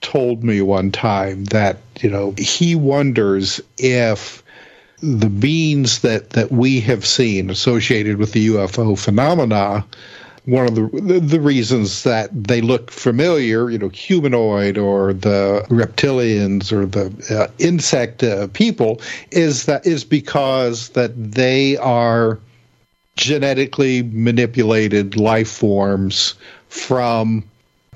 told 0.00 0.44
me 0.44 0.60
one 0.60 0.92
time 0.92 1.44
that, 1.46 1.78
you 2.00 2.10
know, 2.10 2.34
he 2.38 2.74
wonders 2.74 3.60
if 3.78 4.42
the 5.00 5.30
beings 5.30 6.00
that, 6.00 6.30
that 6.30 6.52
we 6.52 6.80
have 6.80 7.06
seen 7.06 7.50
associated 7.50 8.18
with 8.18 8.32
the 8.32 8.48
UFO 8.48 8.98
phenomena, 8.98 9.84
one 10.48 10.66
of 10.66 10.74
the, 10.74 11.20
the, 11.20 11.40
reasons 11.42 12.04
that 12.04 12.30
they 12.32 12.62
look 12.62 12.90
familiar, 12.90 13.68
you 13.68 13.76
know, 13.76 13.90
humanoid 13.90 14.78
or 14.78 15.12
the 15.12 15.62
reptilians 15.68 16.72
or 16.72 16.86
the 16.86 17.12
uh, 17.38 17.52
insect 17.58 18.22
uh, 18.22 18.46
people, 18.54 18.98
is 19.30 19.66
that 19.66 19.86
is 19.86 20.04
because 20.04 20.88
that 20.90 21.12
they 21.32 21.76
are 21.76 22.38
genetically 23.16 24.04
manipulated 24.04 25.16
life 25.16 25.50
forms 25.50 26.34
from 26.70 27.44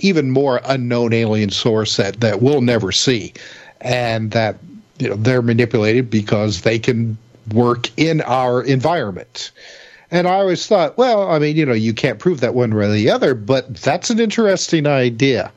even 0.00 0.30
more 0.30 0.60
unknown 0.66 1.14
alien 1.14 1.48
source 1.48 1.96
that, 1.96 2.20
that 2.20 2.42
we'll 2.42 2.60
never 2.60 2.92
see. 2.92 3.32
And 3.80 4.30
that 4.32 4.58
you 4.98 5.08
know 5.08 5.16
they're 5.16 5.40
manipulated 5.40 6.10
because 6.10 6.60
they 6.60 6.78
can 6.78 7.16
work 7.50 7.88
in 7.96 8.20
our 8.20 8.62
environment. 8.62 9.52
And 10.12 10.28
I 10.28 10.34
always 10.34 10.66
thought, 10.66 10.98
well, 10.98 11.28
I 11.30 11.38
mean, 11.38 11.56
you 11.56 11.64
know, 11.64 11.72
you 11.72 11.94
can't 11.94 12.18
prove 12.18 12.40
that 12.40 12.54
one 12.54 12.74
way 12.74 12.84
or 12.84 12.92
the 12.92 13.10
other, 13.10 13.34
but 13.34 13.74
that's 13.76 14.10
an 14.10 14.20
interesting 14.20 14.86
idea. 14.86 15.50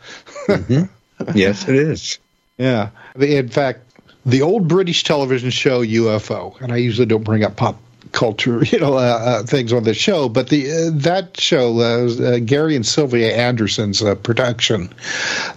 mm-hmm. 0.48 0.84
Yes, 1.34 1.70
it 1.70 1.76
is. 1.76 2.20
Yeah. 2.58 2.90
In 3.18 3.48
fact, 3.48 3.80
the 4.26 4.42
old 4.42 4.68
British 4.68 5.06
television 5.06 5.50
show 5.50 5.82
UFO, 5.82 6.60
and 6.60 6.74
I 6.74 6.78
usually 6.78 7.06
don't 7.06 7.24
bring 7.24 7.44
up 7.46 7.56
pop 7.56 7.80
culture, 8.16 8.64
you 8.72 8.80
know, 8.80 8.96
uh, 8.96 8.98
uh, 8.98 9.44
things 9.44 9.72
on 9.72 9.84
the 9.84 9.94
show. 9.94 10.28
But 10.28 10.50
the 10.50 10.72
uh, 10.72 10.90
that 11.02 11.40
show, 11.40 11.80
uh, 11.80 12.10
uh, 12.10 12.40
Gary 12.40 12.76
and 12.76 12.86
Sylvia 12.86 13.36
Anderson's 13.36 14.02
uh, 14.02 14.16
production, 14.16 14.92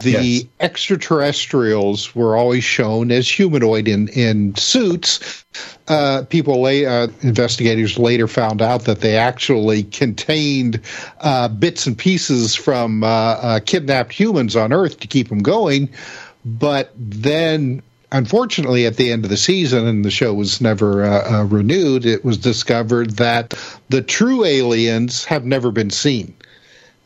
the 0.01 0.11
yes. 0.11 0.44
extraterrestrials 0.61 2.14
were 2.14 2.37
always 2.37 2.64
shown 2.64 3.11
as 3.11 3.31
humanoid 3.31 3.88
in 3.88 4.09
in 4.09 4.55
suits. 4.57 5.44
people, 6.29 6.61
lay, 6.61 6.85
investigators 7.23 7.99
later 7.99 8.29
found 8.29 8.61
out 8.61 8.85
that 8.85 9.01
they 9.01 9.16
actually 9.16 9.85
contained 9.85 10.83
bits 11.59 11.87
and 11.87 11.97
pieces 11.97 12.55
from 12.55 13.01
kidnapped 13.64 14.12
humans 14.12 14.57
on 14.57 14.73
Earth 14.73 15.01
to 15.01 15.07
keep 15.07 15.29
them 15.29 15.38
going. 15.38 15.88
But 16.44 16.92
then 16.97 17.83
unfortunately, 18.12 18.87
at 18.87 18.97
the 18.97 19.12
end 19.12 19.25
of 19.25 19.31
the 19.31 19.37
season, 19.37 19.87
and 19.87 20.05
the 20.05 20.11
show 20.11 20.35
was 20.35 20.61
never 20.61 21.05
uh, 21.05 21.40
uh, 21.40 21.44
renewed, 21.44 22.07
it 22.07 22.25
was 22.25 22.38
discovered 22.38 23.12
that 23.12 23.55
the 23.88 24.03
true 24.03 24.44
aliens 24.44 25.25
have 25.25 25.44
never 25.44 25.71
been 25.71 25.90
seen, 25.90 26.35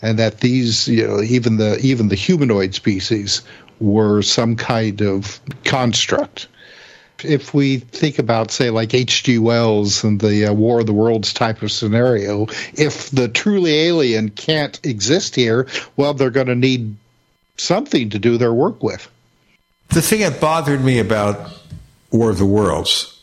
and 0.01 0.19
that 0.19 0.41
these, 0.41 0.89
you 0.89 1.07
know, 1.07 1.21
even 1.23 1.57
the 1.57 1.79
even 1.81 2.09
the 2.09 2.15
humanoid 2.15 2.75
species 2.75 3.43
were 3.81 4.23
some 4.23 4.57
kind 4.57 5.03
of 5.03 5.41
construct. 5.65 6.49
If 7.25 7.55
we 7.55 7.79
think 7.79 8.19
about, 8.19 8.51
say, 8.51 8.71
like 8.71 8.95
H.G. 8.95 9.39
Wells 9.39 10.03
and 10.03 10.21
the 10.21 10.47
uh, 10.47 10.53
War 10.53 10.81
of 10.81 10.87
the 10.87 10.93
Worlds 10.93 11.33
type 11.33 11.63
of 11.63 11.71
scenario, 11.71 12.47
if 12.75 13.11
the 13.11 13.29
truly 13.29 13.73
alien 13.81 14.31
can't 14.31 14.81
exist 14.85 15.37
here, 15.37 15.69
well, 15.97 16.15
they're 16.15 16.31
going 16.31 16.49
to 16.49 16.57
need 16.57 16.97
something 17.59 18.11
to 18.11 18.19
do 18.19 18.39
their 18.39 18.53
work 18.53 18.83
with. 18.83 19.09
The 19.93 20.01
thing 20.01 20.21
that 20.21 20.41
bothered 20.41 20.83
me 20.83 20.99
about 20.99 21.51
War 22.11 22.31
of 22.31 22.39
the 22.39 22.47
Worlds 22.47 23.23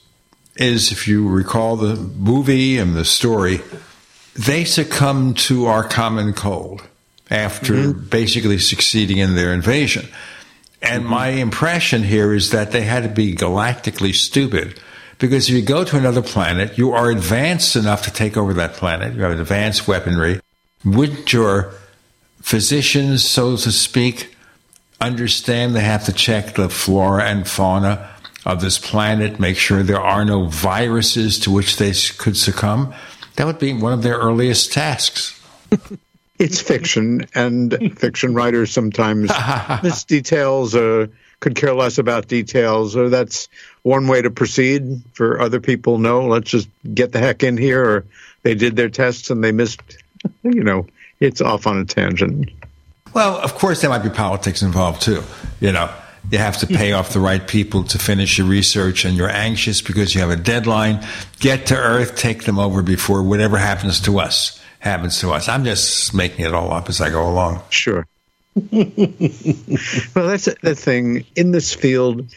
is, 0.56 0.92
if 0.92 1.08
you 1.08 1.28
recall 1.28 1.76
the 1.76 1.96
movie 1.96 2.78
and 2.78 2.94
the 2.96 3.06
story, 3.06 3.62
they 4.36 4.66
succumbed 4.66 5.40
to 5.40 5.66
our 5.66 5.84
common 5.84 6.32
cold 6.34 6.84
after 7.32 7.74
mm-hmm. 7.74 8.10
basically 8.10 8.60
succeeding 8.60 9.18
in 9.18 9.34
their 9.34 9.52
invasion. 9.52 10.08
And 10.80 11.02
mm-hmm. 11.02 11.12
my 11.12 11.28
impression 11.30 12.04
here 12.04 12.36
is 12.36 12.52
that 12.52 12.72
they 12.72 12.84
had 12.84 13.02
to 13.02 13.10
be 13.10 13.36
galactically 13.36 14.14
stupid 14.14 14.80
because 15.18 15.50
if 15.50 15.56
you 15.56 15.64
go 15.64 15.84
to 15.84 15.98
another 15.98 16.22
planet, 16.22 16.78
you 16.78 16.92
are 16.92 17.10
advanced 17.10 17.76
enough 17.78 18.04
to 18.04 18.14
take 18.14 18.38
over 18.38 18.54
that 18.54 18.74
planet. 18.74 19.16
You 19.16 19.24
have 19.24 19.40
advanced 19.40 19.88
weaponry. 19.88 20.40
Wouldn't 20.86 21.34
your 21.34 21.74
physicians, 22.42 23.28
so 23.28 23.58
to 23.58 23.72
speak, 23.72 24.36
understand 25.02 25.76
they 25.76 25.82
have 25.82 26.06
to 26.06 26.14
check 26.14 26.56
the 26.56 26.70
flora 26.70 27.24
and 27.24 27.48
fauna 27.48 28.10
of 28.46 28.62
this 28.62 28.78
planet, 28.78 29.40
make 29.40 29.58
sure 29.58 29.84
there 29.84 30.02
are 30.02 30.26
no 30.26 30.46
viruses 30.46 31.40
to 31.40 31.52
which 31.52 31.78
they 31.78 31.94
could 32.18 32.38
succumb. 32.38 32.94
That 33.36 33.46
would 33.46 33.60
be 33.60 33.74
one 33.74 33.94
of 33.94 34.02
their 34.02 34.18
earliest 34.18 34.74
tasks. 34.74 35.40
it's 36.40 36.62
fiction, 36.62 37.28
and 37.36 37.98
fiction 37.98 38.34
writers 38.34 38.72
sometimes 38.72 39.32
miss 39.84 40.04
details 40.04 40.76
or 40.76 41.10
could 41.40 41.56
care 41.56 41.74
less 41.74 41.98
about 41.98 42.28
details, 42.28 42.96
or 42.96 43.10
that's 43.10 43.48
one 43.84 44.08
way 44.08 44.22
to 44.22 44.30
proceed. 44.30 45.02
For 45.14 45.40
other 45.40 45.60
people, 45.60 45.98
no, 45.98 46.28
let's 46.28 46.50
just 46.50 46.68
get 46.94 47.12
the 47.12 47.20
heck 47.20 47.44
in 47.44 47.58
here, 47.58 47.84
or 47.84 48.06
they 48.44 48.56
did 48.56 48.76
their 48.76 48.90
tests 48.90 49.30
and 49.30 49.44
they 49.44 49.52
missed, 49.52 49.82
you 50.44 50.64
know, 50.64 50.86
it's 51.20 51.42
off 51.42 51.68
on 51.68 51.78
a 51.78 51.86
tangent. 51.86 52.50
Well, 53.14 53.38
of 53.38 53.56
course, 53.56 53.82
there 53.82 53.90
might 53.90 54.04
be 54.04 54.10
politics 54.10 54.62
involved 54.62 55.02
too. 55.02 55.24
You 55.60 55.72
know, 55.72 55.94
you 56.32 56.38
have 56.38 56.58
to 56.60 56.68
pay 56.68 56.92
off 56.92 57.14
the 57.14 57.20
right 57.20 57.46
people 57.46 57.84
to 57.86 57.98
finish 57.98 58.38
your 58.38 58.48
research, 58.48 59.06
and 59.06 59.16
you're 59.16 59.30
anxious 59.30 59.82
because 59.82 60.14
you 60.14 60.22
have 60.22 60.30
a 60.30 60.36
deadline. 60.36 61.06
Get 61.40 61.68
to 61.68 61.76
Earth, 61.76 62.16
take 62.16 62.44
them 62.44 62.60
over 62.60 62.82
before 62.82 63.24
whatever 63.24 63.58
happens 63.58 64.00
to 64.02 64.20
us 64.20 64.60
happens 64.80 65.20
to 65.20 65.32
us. 65.32 65.48
I'm 65.48 65.64
just 65.64 66.14
making 66.14 66.46
it 66.46 66.54
all 66.54 66.72
up 66.72 66.90
as 66.90 67.02
I 67.02 67.10
go 67.10 67.28
along. 67.30 67.62
Sure. 67.70 68.08
well, 68.56 68.66
that's 68.72 70.46
the 70.62 70.76
thing. 70.76 71.26
In 71.36 71.52
this 71.52 71.74
field, 71.74 72.34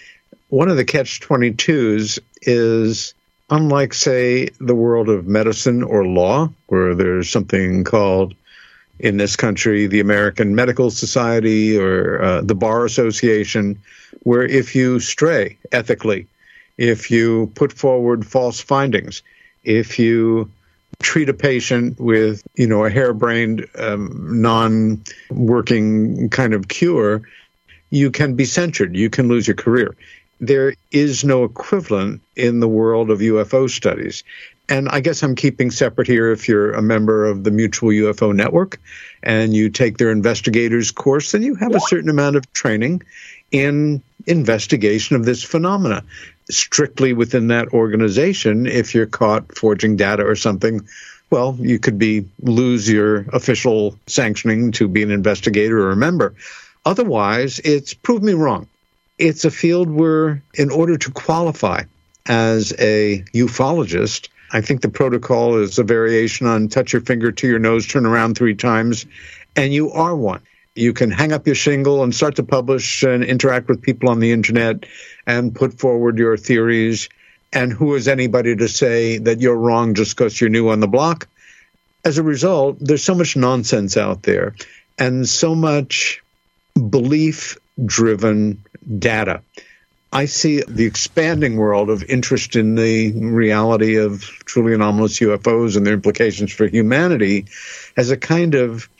one 0.48 0.68
of 0.68 0.76
the 0.76 0.84
catch 0.84 1.20
22s 1.20 2.18
is 2.42 3.14
unlike, 3.50 3.94
say, 3.94 4.48
the 4.60 4.74
world 4.74 5.08
of 5.08 5.26
medicine 5.26 5.82
or 5.82 6.04
law, 6.04 6.50
where 6.66 6.94
there's 6.94 7.30
something 7.30 7.84
called 7.84 8.34
in 9.02 9.16
this 9.16 9.34
country, 9.34 9.88
the 9.88 10.00
American 10.00 10.54
Medical 10.54 10.90
Society 10.90 11.76
or 11.76 12.22
uh, 12.22 12.40
the 12.40 12.54
Bar 12.54 12.84
Association, 12.84 13.82
where 14.20 14.44
if 14.44 14.76
you 14.76 15.00
stray 15.00 15.58
ethically, 15.72 16.28
if 16.78 17.10
you 17.10 17.50
put 17.56 17.72
forward 17.72 18.24
false 18.24 18.60
findings, 18.60 19.22
if 19.64 19.98
you 19.98 20.50
treat 21.02 21.28
a 21.28 21.34
patient 21.34 21.98
with, 21.98 22.42
you 22.54 22.68
know, 22.68 22.84
a 22.84 22.90
harebrained, 22.90 23.66
um, 23.76 24.40
non-working 24.40 26.30
kind 26.30 26.54
of 26.54 26.68
cure, 26.68 27.22
you 27.90 28.10
can 28.10 28.34
be 28.34 28.44
censured. 28.44 28.94
You 28.94 29.10
can 29.10 29.26
lose 29.26 29.48
your 29.48 29.56
career. 29.56 29.96
There 30.40 30.74
is 30.92 31.24
no 31.24 31.44
equivalent 31.44 32.20
in 32.36 32.60
the 32.60 32.68
world 32.68 33.10
of 33.10 33.18
UFO 33.18 33.68
studies. 33.68 34.22
And 34.72 34.88
I 34.88 35.00
guess 35.00 35.22
I'm 35.22 35.34
keeping 35.34 35.70
separate 35.70 36.06
here 36.06 36.32
if 36.32 36.48
you're 36.48 36.72
a 36.72 36.80
member 36.80 37.26
of 37.26 37.44
the 37.44 37.50
Mutual 37.50 37.90
UFO 37.90 38.34
Network 38.34 38.80
and 39.22 39.54
you 39.54 39.68
take 39.68 39.98
their 39.98 40.10
investigators 40.10 40.90
course, 40.90 41.32
then 41.32 41.42
you 41.42 41.54
have 41.56 41.74
a 41.74 41.80
certain 41.80 42.08
amount 42.08 42.36
of 42.36 42.50
training 42.54 43.02
in 43.50 44.02
investigation 44.26 45.14
of 45.14 45.26
this 45.26 45.42
phenomena. 45.42 46.02
Strictly 46.50 47.12
within 47.12 47.48
that 47.48 47.68
organization, 47.74 48.64
if 48.64 48.94
you're 48.94 49.04
caught 49.04 49.54
forging 49.58 49.96
data 49.96 50.24
or 50.24 50.36
something, 50.36 50.80
well, 51.28 51.54
you 51.60 51.78
could 51.78 51.98
be 51.98 52.26
lose 52.40 52.88
your 52.88 53.26
official 53.34 53.98
sanctioning 54.06 54.72
to 54.72 54.88
be 54.88 55.02
an 55.02 55.10
investigator 55.10 55.86
or 55.86 55.90
a 55.90 55.96
member. 55.96 56.34
Otherwise, 56.86 57.58
it's 57.62 57.92
prove 57.92 58.22
me 58.22 58.32
wrong. 58.32 58.66
It's 59.18 59.44
a 59.44 59.50
field 59.50 59.90
where, 59.90 60.42
in 60.54 60.70
order 60.70 60.96
to 60.96 61.10
qualify 61.10 61.82
as 62.24 62.72
a 62.78 63.22
ufologist, 63.34 64.28
I 64.52 64.60
think 64.60 64.82
the 64.82 64.90
protocol 64.90 65.56
is 65.56 65.78
a 65.78 65.82
variation 65.82 66.46
on 66.46 66.68
touch 66.68 66.92
your 66.92 67.00
finger 67.02 67.32
to 67.32 67.48
your 67.48 67.58
nose, 67.58 67.86
turn 67.86 68.04
around 68.04 68.36
three 68.36 68.54
times, 68.54 69.06
and 69.56 69.72
you 69.72 69.92
are 69.92 70.14
one. 70.14 70.42
You 70.74 70.92
can 70.92 71.10
hang 71.10 71.32
up 71.32 71.46
your 71.46 71.54
shingle 71.54 72.02
and 72.02 72.14
start 72.14 72.36
to 72.36 72.42
publish 72.42 73.02
and 73.02 73.24
interact 73.24 73.68
with 73.68 73.82
people 73.82 74.10
on 74.10 74.20
the 74.20 74.32
internet 74.32 74.84
and 75.26 75.54
put 75.54 75.78
forward 75.78 76.18
your 76.18 76.36
theories. 76.36 77.08
And 77.52 77.72
who 77.72 77.94
is 77.94 78.08
anybody 78.08 78.56
to 78.56 78.68
say 78.68 79.18
that 79.18 79.40
you're 79.40 79.56
wrong 79.56 79.94
just 79.94 80.16
because 80.16 80.38
you're 80.38 80.50
new 80.50 80.68
on 80.68 80.80
the 80.80 80.88
block? 80.88 81.28
As 82.04 82.18
a 82.18 82.22
result, 82.22 82.78
there's 82.80 83.04
so 83.04 83.14
much 83.14 83.36
nonsense 83.36 83.96
out 83.96 84.22
there 84.22 84.54
and 84.98 85.28
so 85.28 85.54
much 85.54 86.22
belief 86.74 87.58
driven 87.84 88.64
data 88.98 89.42
I 90.12 90.26
see 90.26 90.62
the 90.68 90.84
expanding 90.84 91.56
world 91.56 91.88
of 91.88 92.04
interest 92.04 92.54
in 92.54 92.74
the 92.74 93.12
reality 93.12 93.96
of 93.96 94.20
truly 94.44 94.74
anomalous 94.74 95.18
UFOs 95.20 95.76
and 95.76 95.86
their 95.86 95.94
implications 95.94 96.52
for 96.52 96.66
humanity 96.66 97.46
as 97.96 98.10
a 98.10 98.18
kind 98.18 98.54
of 98.54 98.90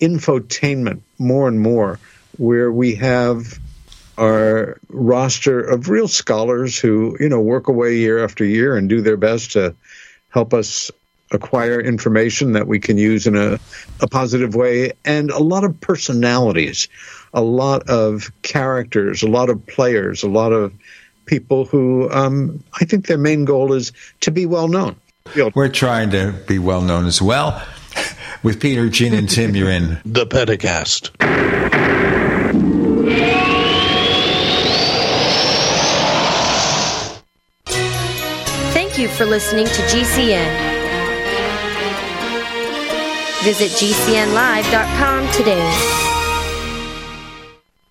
infotainment 0.00 1.02
more 1.18 1.46
and 1.46 1.60
more, 1.60 2.00
where 2.38 2.72
we 2.72 2.94
have 2.94 3.58
our 4.16 4.78
roster 4.88 5.60
of 5.60 5.90
real 5.90 6.08
scholars 6.08 6.78
who, 6.78 7.18
you 7.20 7.28
know, 7.28 7.40
work 7.40 7.68
away 7.68 7.96
year 7.96 8.24
after 8.24 8.42
year 8.42 8.76
and 8.76 8.88
do 8.88 9.02
their 9.02 9.18
best 9.18 9.52
to 9.52 9.74
help 10.30 10.54
us 10.54 10.90
acquire 11.32 11.80
information 11.80 12.52
that 12.52 12.66
we 12.66 12.78
can 12.78 12.96
use 12.96 13.26
in 13.26 13.36
a, 13.36 13.58
a 14.00 14.06
positive 14.08 14.54
way, 14.54 14.92
and 15.04 15.30
a 15.30 15.38
lot 15.38 15.64
of 15.64 15.80
personalities 15.80 16.88
a 17.36 17.42
lot 17.42 17.88
of 17.88 18.32
characters, 18.42 19.22
a 19.22 19.28
lot 19.28 19.50
of 19.50 19.64
players, 19.66 20.22
a 20.24 20.28
lot 20.28 20.52
of 20.52 20.72
people 21.26 21.66
who 21.66 22.10
um, 22.10 22.64
I 22.80 22.84
think 22.86 23.06
their 23.06 23.18
main 23.18 23.44
goal 23.44 23.72
is 23.74 23.92
to 24.22 24.30
be 24.30 24.46
well 24.46 24.68
known. 24.68 24.96
We're 25.54 25.68
trying 25.68 26.10
to 26.10 26.32
be 26.48 26.58
well 26.58 26.80
known 26.80 27.06
as 27.06 27.20
well. 27.20 27.62
With 28.42 28.60
Peter, 28.60 28.88
Gene, 28.88 29.12
and 29.14 29.28
Tim, 29.28 29.54
you're 29.54 29.70
in 29.70 29.98
the 30.04 30.26
Paracast. 30.26 31.10
Thank 38.72 38.98
you 38.98 39.08
for 39.08 39.26
listening 39.26 39.66
to 39.66 39.82
GCN. 39.82 40.74
Visit 43.42 43.70
GCNlive.com 43.72 45.32
today. 45.32 46.05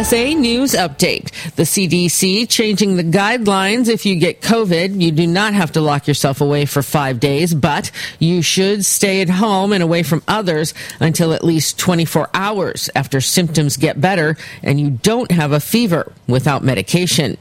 USA 0.00 0.34
News 0.34 0.72
Update. 0.72 1.30
The 1.56 1.64
CDC 1.64 2.48
changing 2.48 2.96
the 2.96 3.04
guidelines. 3.04 3.86
If 3.86 4.06
you 4.06 4.16
get 4.16 4.40
COVID, 4.40 4.98
you 4.98 5.12
do 5.12 5.26
not 5.26 5.52
have 5.52 5.72
to 5.72 5.82
lock 5.82 6.08
yourself 6.08 6.40
away 6.40 6.64
for 6.64 6.82
five 6.82 7.20
days, 7.20 7.52
but 7.52 7.90
you 8.18 8.40
should 8.40 8.86
stay 8.86 9.20
at 9.20 9.28
home 9.28 9.74
and 9.74 9.82
away 9.82 10.02
from 10.02 10.22
others 10.26 10.72
until 11.00 11.34
at 11.34 11.44
least 11.44 11.78
24 11.78 12.30
hours 12.32 12.88
after 12.96 13.20
symptoms 13.20 13.76
get 13.76 14.00
better 14.00 14.38
and 14.62 14.80
you 14.80 14.88
don't 14.88 15.30
have 15.30 15.52
a 15.52 15.60
fever 15.60 16.10
without 16.26 16.64
medication. 16.64 17.36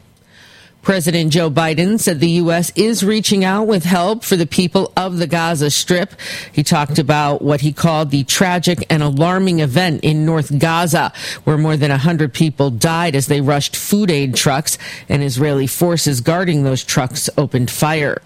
President 0.90 1.32
Joe 1.32 1.52
Biden 1.52 2.00
said 2.00 2.20
the 2.20 2.42
U.S. 2.42 2.72
is 2.76 3.04
reaching 3.04 3.44
out 3.44 3.68
with 3.68 3.84
help 3.84 4.24
for 4.24 4.36
the 4.36 4.48
people 4.48 4.92
of 4.98 5.20
the 5.20 5.28
Gaza 5.28 5.70
Strip. 5.70 6.20
He 6.52 6.64
talked 6.64 6.98
about 6.98 7.44
what 7.44 7.62
he 7.62 7.72
called 7.72 8.10
the 8.10 8.24
tragic 8.24 8.84
and 8.90 9.04
alarming 9.04 9.60
event 9.60 10.04
in 10.04 10.26
North 10.26 10.58
Gaza, 10.58 11.14
where 11.44 11.60
more 11.60 11.78
than 11.78 11.92
100 11.92 12.34
people 12.34 12.72
died 12.72 13.16
as 13.16 13.28
they 13.28 13.40
rushed 13.40 13.76
food 13.76 14.10
aid 14.10 14.34
trucks 14.34 14.80
and 15.08 15.22
Israeli 15.22 15.68
forces 15.68 16.22
guarding 16.22 16.64
those 16.64 16.84
trucks 16.84 17.30
opened 17.38 17.70
fire. 17.70 18.20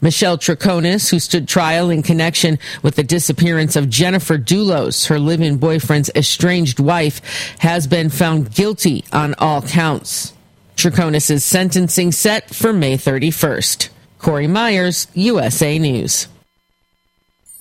Michelle 0.00 0.38
Troconis, 0.38 1.08
who 1.08 1.20
stood 1.20 1.46
trial 1.46 1.88
in 1.88 2.02
connection 2.02 2.58
with 2.82 2.96
the 2.96 3.04
disappearance 3.04 3.76
of 3.76 3.88
Jennifer 3.88 4.38
Dulos, 4.38 5.06
her 5.06 5.20
live-in 5.20 5.58
boyfriend's 5.58 6.10
estranged 6.16 6.80
wife, 6.80 7.20
has 7.60 7.86
been 7.86 8.10
found 8.10 8.52
guilty 8.52 9.04
on 9.12 9.36
all 9.38 9.62
counts. 9.62 10.32
Troconis' 10.80 11.42
sentencing 11.42 12.10
set 12.10 12.54
for 12.54 12.72
May 12.72 12.96
31st. 12.96 13.90
Corey 14.18 14.46
Myers, 14.46 15.08
USA 15.12 15.78
News. 15.78 16.26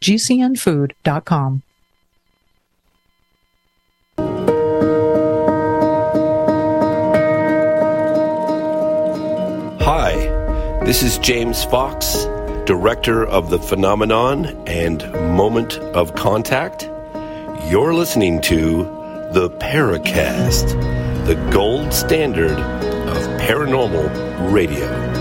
gcnfood.com. 0.00 1.62
Hi, 9.80 10.14
this 10.84 11.02
is 11.02 11.18
James 11.18 11.64
Fox, 11.64 12.24
director 12.66 13.26
of 13.26 13.50
The 13.50 13.58
Phenomenon 13.58 14.46
and 14.68 15.02
Moment 15.36 15.78
of 15.78 16.14
Contact. 16.14 16.88
You're 17.68 17.94
listening 17.94 18.40
to 18.42 18.84
The 19.32 19.50
Paracast, 19.60 21.26
the 21.26 21.34
gold 21.52 21.92
standard 21.92 22.52
of 22.52 23.40
paranormal 23.40 24.52
radio. 24.52 25.11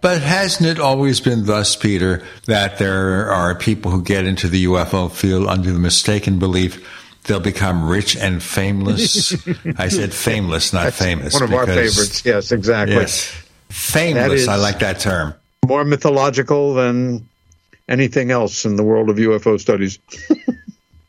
But 0.00 0.22
hasn't 0.22 0.68
it 0.68 0.78
always 0.78 1.20
been 1.20 1.46
thus, 1.46 1.74
Peter, 1.74 2.22
that 2.46 2.78
there 2.78 3.32
are 3.32 3.54
people 3.54 3.90
who 3.90 4.02
get 4.02 4.24
into 4.24 4.48
the 4.48 4.66
UFO 4.66 5.10
field 5.10 5.48
under 5.48 5.72
the 5.72 5.78
mistaken 5.78 6.38
belief 6.38 6.86
they'll 7.24 7.40
become 7.40 7.88
rich 7.88 8.16
and 8.16 8.42
fameless? 8.42 9.32
I 9.76 9.88
said 9.88 10.14
fameless, 10.14 10.72
not 10.72 10.84
That's 10.84 10.98
famous. 10.98 11.34
One 11.34 11.42
of 11.42 11.52
our 11.52 11.66
favorites. 11.66 12.24
Yes, 12.24 12.52
exactly. 12.52 12.96
Yes. 12.96 13.44
Fameless, 13.70 14.48
I 14.48 14.56
like 14.56 14.78
that 14.78 15.00
term. 15.00 15.34
More 15.66 15.84
mythological 15.84 16.74
than 16.74 17.28
anything 17.88 18.30
else 18.30 18.64
in 18.64 18.76
the 18.76 18.84
world 18.84 19.10
of 19.10 19.16
UFO 19.16 19.60
studies. 19.60 19.98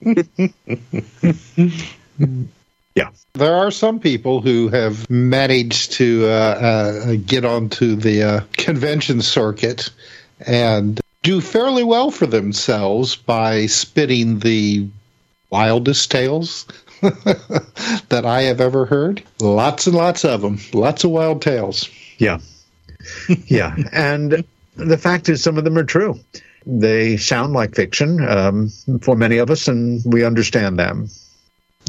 yeah. 2.95 3.09
There 3.33 3.55
are 3.55 3.71
some 3.71 3.99
people 3.99 4.41
who 4.41 4.67
have 4.69 5.09
managed 5.09 5.93
to 5.93 6.25
uh, 6.25 6.29
uh, 6.29 7.15
get 7.25 7.45
onto 7.45 7.95
the 7.95 8.23
uh, 8.23 8.39
convention 8.53 9.21
circuit 9.21 9.89
and 10.45 10.99
do 11.23 11.41
fairly 11.41 11.83
well 11.83 12.11
for 12.11 12.25
themselves 12.25 13.15
by 13.15 13.65
spitting 13.67 14.39
the 14.39 14.87
wildest 15.49 16.11
tales 16.11 16.65
that 17.01 18.23
I 18.25 18.43
have 18.43 18.61
ever 18.61 18.85
heard. 18.85 19.23
Lots 19.39 19.87
and 19.87 19.95
lots 19.95 20.25
of 20.25 20.41
them. 20.41 20.59
Lots 20.73 21.03
of 21.03 21.11
wild 21.11 21.41
tales. 21.41 21.89
Yeah. 22.17 22.39
yeah. 23.45 23.75
And 23.91 24.43
the 24.75 24.97
fact 24.97 25.29
is, 25.29 25.43
some 25.43 25.57
of 25.57 25.63
them 25.63 25.77
are 25.77 25.83
true. 25.83 26.19
They 26.65 27.17
sound 27.17 27.53
like 27.53 27.75
fiction 27.75 28.27
um, 28.27 28.69
for 29.01 29.15
many 29.15 29.37
of 29.37 29.49
us, 29.49 29.67
and 29.67 30.01
we 30.05 30.23
understand 30.23 30.77
them. 30.77 31.09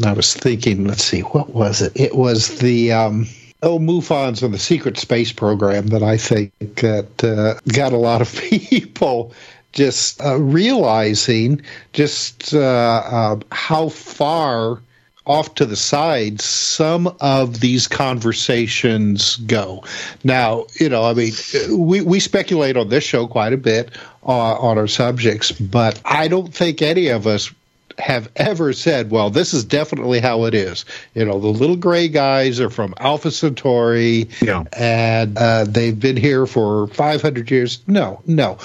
I 0.06 0.12
was 0.12 0.34
thinking, 0.34 0.86
let's 0.86 1.04
see, 1.04 1.20
what 1.20 1.50
was 1.50 1.82
it? 1.82 1.92
It 1.94 2.16
was 2.16 2.58
the 2.58 2.92
um, 2.92 3.26
oh 3.62 3.78
MUFONs 3.78 4.42
and 4.42 4.54
the 4.54 4.58
secret 4.58 4.98
space 4.98 5.32
program 5.32 5.88
that 5.88 6.02
I 6.02 6.16
think 6.16 6.52
that 6.76 7.24
uh, 7.24 7.60
got 7.72 7.92
a 7.92 7.98
lot 7.98 8.22
of 8.22 8.32
people 8.50 9.32
just 9.72 10.20
uh, 10.22 10.38
realizing 10.38 11.62
just 11.92 12.54
uh, 12.54 12.58
uh, 12.58 13.40
how 13.52 13.88
far 13.88 14.80
off 15.26 15.54
to 15.54 15.66
the 15.66 15.76
side 15.76 16.40
some 16.40 17.06
of 17.20 17.60
these 17.60 17.86
conversations 17.86 19.36
go. 19.36 19.84
Now, 20.24 20.66
you 20.80 20.88
know, 20.88 21.04
I 21.04 21.14
mean, 21.14 21.32
we, 21.70 22.00
we 22.00 22.20
speculate 22.20 22.76
on 22.76 22.88
this 22.88 23.04
show 23.04 23.26
quite 23.26 23.52
a 23.52 23.58
bit 23.58 23.90
uh, 24.26 24.56
on 24.58 24.78
our 24.78 24.88
subjects, 24.88 25.52
but 25.52 26.00
I 26.04 26.26
don't 26.26 26.52
think 26.52 26.82
any 26.82 27.08
of 27.08 27.26
us 27.26 27.52
have 28.00 28.30
ever 28.36 28.72
said, 28.72 29.10
well, 29.10 29.30
this 29.30 29.54
is 29.54 29.64
definitely 29.64 30.20
how 30.20 30.44
it 30.44 30.54
is. 30.54 30.84
You 31.14 31.24
know, 31.24 31.38
the 31.38 31.48
little 31.48 31.76
gray 31.76 32.08
guys 32.08 32.60
are 32.60 32.70
from 32.70 32.94
Alpha 32.98 33.30
Centauri 33.30 34.28
yeah. 34.42 34.64
and 34.72 35.36
uh, 35.38 35.64
they've 35.64 35.98
been 35.98 36.16
here 36.16 36.46
for 36.46 36.88
500 36.88 37.50
years. 37.50 37.80
No, 37.86 38.20
no. 38.26 38.58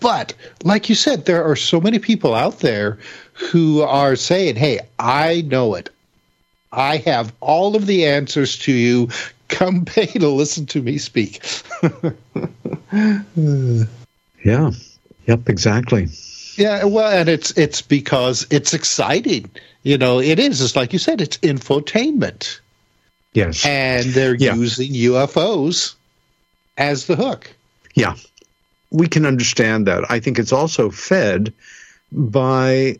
But 0.00 0.34
like 0.62 0.88
you 0.88 0.94
said, 0.94 1.24
there 1.24 1.44
are 1.44 1.56
so 1.56 1.80
many 1.80 1.98
people 1.98 2.34
out 2.34 2.60
there 2.60 2.98
who 3.32 3.82
are 3.82 4.16
saying, 4.16 4.56
hey, 4.56 4.80
I 4.98 5.42
know 5.42 5.74
it. 5.74 5.90
I 6.72 6.98
have 6.98 7.32
all 7.40 7.76
of 7.76 7.86
the 7.86 8.06
answers 8.06 8.58
to 8.60 8.72
you. 8.72 9.08
Come 9.48 9.84
pay 9.86 10.06
to 10.06 10.28
listen 10.28 10.66
to 10.66 10.82
me 10.82 10.98
speak. 10.98 11.42
yeah. 14.44 14.70
Yep, 15.26 15.48
exactly. 15.48 16.08
Yeah, 16.58 16.84
well, 16.84 17.10
and 17.10 17.28
it's 17.28 17.52
it's 17.56 17.82
because 17.82 18.46
it's 18.50 18.74
exciting. 18.74 19.48
You 19.84 19.96
know, 19.96 20.20
it 20.20 20.40
is. 20.40 20.60
It's 20.60 20.74
like 20.74 20.92
you 20.92 20.98
said, 20.98 21.20
it's 21.20 21.38
infotainment. 21.38 22.58
Yes. 23.32 23.64
And 23.64 24.06
they're 24.06 24.34
Yeah. 24.34 24.56
using 24.56 24.92
UFOs 24.92 25.94
as 26.76 27.06
the 27.06 27.14
hook. 27.14 27.54
Yeah. 27.94 28.16
We 28.90 29.06
can 29.06 29.24
understand 29.24 29.86
that. 29.86 30.10
I 30.10 30.18
think 30.18 30.40
it's 30.40 30.52
also 30.52 30.90
fed 30.90 31.52
by 32.10 32.98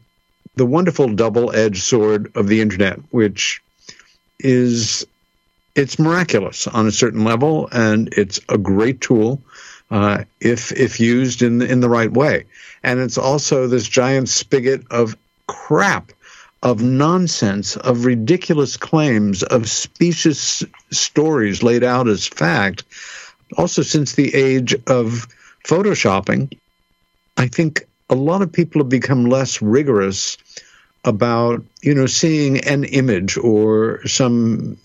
the 0.55 0.67
wonderful 0.67 1.09
double-edged 1.09 1.83
sword 1.83 2.31
of 2.37 2.47
the 2.47 2.61
internet, 2.61 3.01
which 3.11 3.61
is 4.39 5.05
it's 5.75 5.99
miraculous 5.99 6.69
on 6.69 6.87
a 6.87 6.93
certain 6.93 7.25
level 7.25 7.69
and 7.73 8.09
it's 8.13 8.39
a 8.49 8.59
great 8.59 9.01
tool 9.01 9.43
uh, 9.91 10.25
if 10.41 10.73
if 10.73 11.01
used 11.01 11.43
in 11.43 11.63
in 11.63 11.81
the 11.81 11.89
right 11.89 12.13
way. 12.13 12.45
And 12.83 13.01
it's 13.01 13.19
also 13.19 13.67
this 13.67 13.89
giant 13.89 14.29
spigot 14.29 14.85
of 14.91 15.17
crap, 15.47 16.13
of 16.63 16.83
nonsense, 16.83 17.77
of 17.77 18.05
ridiculous 18.05 18.77
claims, 18.77 19.43
of 19.43 19.69
specious 19.69 20.63
stories 20.91 21.63
laid 21.63 21.83
out 21.83 22.09
as 22.09 22.27
fact. 22.27 22.85
Also, 23.57 23.83
since 23.83 24.15
the 24.15 24.35
age 24.35 24.75
of 24.87 25.27
photoshopping, 25.67 26.57
I 27.37 27.49
think 27.49 27.87
a 28.11 28.15
lot 28.15 28.43
of 28.43 28.53
people 28.53 28.81
have 28.81 28.89
become 28.89 29.27
less 29.27 29.63
rigorous 29.63 30.37
about 31.05 31.63
you 31.81 31.95
know 31.95 32.07
seeing 32.07 32.61
an 32.61 32.85
image 32.85 33.37
or 33.39 34.07
some 34.07 34.77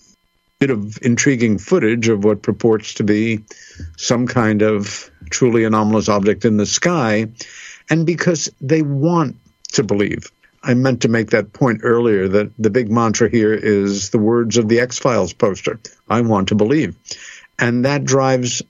bit 0.60 0.70
of 0.70 0.98
intriguing 1.02 1.58
footage 1.58 2.08
of 2.08 2.24
what 2.24 2.42
purports 2.42 2.94
to 2.94 3.04
be 3.04 3.44
some 3.96 4.26
kind 4.26 4.62
of 4.62 5.10
truly 5.30 5.64
anomalous 5.64 6.08
object 6.08 6.44
in 6.44 6.56
the 6.56 6.66
sky, 6.66 7.26
and 7.90 8.06
because 8.06 8.50
they 8.60 8.82
want 8.82 9.36
to 9.72 9.82
believe. 9.82 10.30
I 10.62 10.72
meant 10.72 11.02
to 11.02 11.08
make 11.08 11.30
that 11.30 11.52
point 11.52 11.80
earlier 11.82 12.28
that 12.28 12.50
the 12.58 12.70
big 12.70 12.90
mantra 12.90 13.28
here 13.28 13.52
is 13.52 14.08
the 14.08 14.18
words 14.18 14.56
of 14.56 14.68
the 14.68 14.80
X 14.80 14.98
Files 14.98 15.34
poster 15.34 15.78
I 16.08 16.22
want 16.22 16.48
to 16.48 16.54
believe. 16.54 16.96
And 17.58 17.84
that 17.84 18.04
drives, 18.04 18.62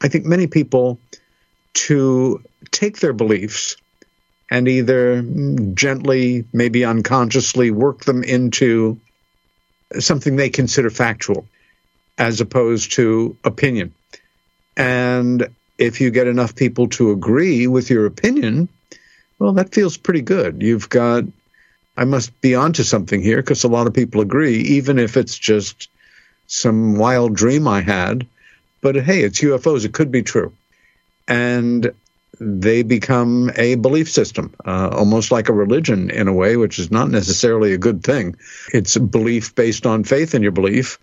I 0.00 0.08
think, 0.08 0.24
many 0.24 0.46
people 0.46 0.98
to 1.74 2.42
take 2.70 3.00
their 3.00 3.12
beliefs 3.12 3.76
and 4.50 4.68
either 4.68 5.22
gently, 5.74 6.46
maybe 6.52 6.84
unconsciously, 6.84 7.70
work 7.70 8.04
them 8.04 8.22
into 8.22 8.98
something 10.00 10.36
they 10.36 10.50
consider 10.50 10.90
factual 10.90 11.46
as 12.18 12.40
opposed 12.40 12.92
to 12.92 13.36
opinion. 13.44 13.92
And 14.76 15.48
if 15.78 16.00
you 16.00 16.10
get 16.10 16.26
enough 16.26 16.54
people 16.54 16.88
to 16.88 17.10
agree 17.10 17.66
with 17.66 17.90
your 17.90 18.06
opinion, 18.06 18.68
well, 19.38 19.52
that 19.54 19.74
feels 19.74 19.96
pretty 19.96 20.22
good. 20.22 20.62
You've 20.62 20.88
got, 20.88 21.24
I 21.96 22.04
must 22.04 22.40
be 22.40 22.54
onto 22.54 22.82
something 22.82 23.22
here 23.22 23.38
because 23.38 23.64
a 23.64 23.68
lot 23.68 23.86
of 23.86 23.94
people 23.94 24.20
agree, 24.20 24.58
even 24.58 24.98
if 24.98 25.16
it's 25.16 25.38
just 25.38 25.88
some 26.46 26.96
wild 26.96 27.34
dream 27.34 27.66
I 27.66 27.80
had. 27.80 28.26
But 28.80 28.96
hey, 28.96 29.22
it's 29.22 29.40
UFOs. 29.40 29.84
It 29.84 29.92
could 29.92 30.10
be 30.10 30.22
true. 30.22 30.52
And 31.26 31.92
they 32.40 32.82
become 32.82 33.50
a 33.56 33.74
belief 33.74 34.10
system, 34.10 34.54
uh, 34.64 34.88
almost 34.88 35.30
like 35.30 35.48
a 35.48 35.52
religion 35.52 36.10
in 36.10 36.28
a 36.28 36.32
way, 36.32 36.56
which 36.56 36.78
is 36.78 36.90
not 36.90 37.10
necessarily 37.10 37.72
a 37.72 37.78
good 37.78 38.02
thing. 38.02 38.36
It's 38.72 38.96
belief 38.96 39.54
based 39.54 39.86
on 39.86 40.04
faith 40.04 40.34
in 40.34 40.42
your 40.42 40.52
belief, 40.52 40.98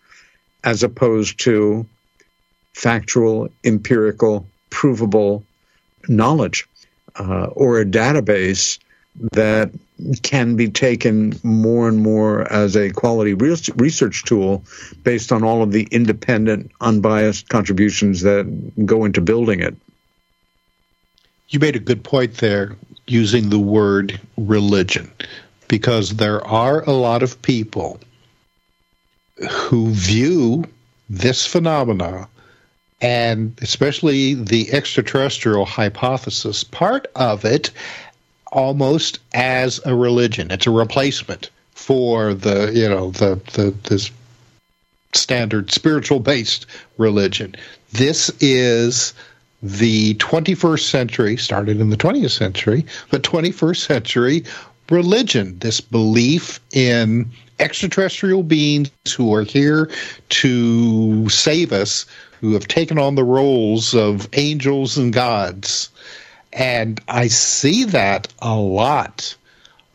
as 0.64 0.84
opposed 0.84 1.40
to 1.42 1.86
factual, 2.74 3.50
empirical, 3.64 4.48
provable 4.70 5.44
knowledge 6.08 6.68
uh, 7.16 7.46
or 7.46 7.80
a 7.80 7.86
database 7.86 8.80
that 9.34 9.72
can 10.24 10.56
be 10.56 10.70
taken 10.70 11.34
more 11.44 11.88
and 11.88 12.02
more 12.02 12.50
as 12.52 12.76
a 12.78 12.90
quality 12.92 13.34
research 13.34 14.24
tool 14.24 14.64
based 15.04 15.32
on 15.32 15.44
all 15.44 15.62
of 15.62 15.72
the 15.72 15.88
independent, 15.92 16.72
unbiased 16.80 17.50
contributions 17.50 18.22
that 18.22 18.86
go 18.86 19.04
into 19.06 19.20
building 19.20 19.60
it. 19.60 19.76
You 21.50 21.60
made 21.60 21.76
a 21.76 21.80
good 21.80 22.04
point 22.04 22.36
there 22.38 22.76
using 23.08 23.50
the 23.50 23.60
word 23.60 24.20
religion, 24.38 25.12
because 25.68 26.16
there 26.16 26.46
are 26.46 26.84
a 26.84 26.92
lot 26.92 27.24
of 27.24 27.42
people 27.42 28.00
who 29.50 29.90
view 29.90 30.66
this 31.10 31.46
phenomena 31.46 32.28
and 33.02 33.58
especially 33.62 34.34
the 34.34 34.72
extraterrestrial 34.74 35.66
hypothesis, 35.66 36.64
part 36.64 37.08
of 37.16 37.46
it 37.46 37.72
almost 38.52 39.20
as 39.34 39.80
a 39.86 39.96
religion. 39.96 40.52
It's 40.52 40.68
a 40.68 40.72
replacement 40.72 41.50
for 41.72 42.34
the, 42.34 42.72
you 42.74 42.90
know, 42.90 43.12
the, 43.12 43.40
the 43.54 43.74
this 43.88 44.12
standard 45.14 45.72
spiritual 45.72 46.20
based 46.20 46.66
religion. 46.98 47.56
This 47.94 48.30
is 48.42 49.14
the 49.62 50.14
21st 50.16 50.90
century, 50.90 51.38
started 51.38 51.82
in 51.82 51.90
the 51.90 51.98
20th 51.98 52.32
century, 52.32 52.86
but 53.12 53.24
21st 53.24 53.78
century 53.78 54.44
religion, 54.90 55.58
this 55.60 55.82
belief 55.82 56.60
in 56.72 57.30
extraterrestrial 57.60 58.44
beings 58.44 58.90
who 59.16 59.34
are 59.34 59.44
here 59.44 59.90
to 60.30 61.28
save 61.30 61.72
us, 61.72 62.06
who 62.40 62.54
have 62.54 62.68
taken 62.68 62.98
on 62.98 63.16
the 63.16 63.24
roles 63.24 63.94
of 63.94 64.28
angels 64.34 64.98
and 64.98 65.14
gods. 65.14 65.90
And 66.54 67.00
I 67.08 67.28
see 67.28 67.84
that 67.86 68.34
a 68.42 68.56
lot 68.56 69.36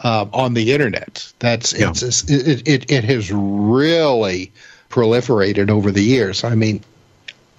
uh, 0.01 0.27
on 0.33 0.55
the 0.55 0.73
internet. 0.73 1.33
That's 1.39 1.73
yeah. 1.73 1.91
it's, 1.91 2.31
it, 2.31 2.69
it, 2.69 2.91
it 2.91 3.05
has 3.05 3.33
really 3.33 4.53
proliferated 4.91 5.71
over 5.71 5.91
the 5.91 6.03
years. 6.03 6.45
I 6.45 6.55
mean, 6.55 6.83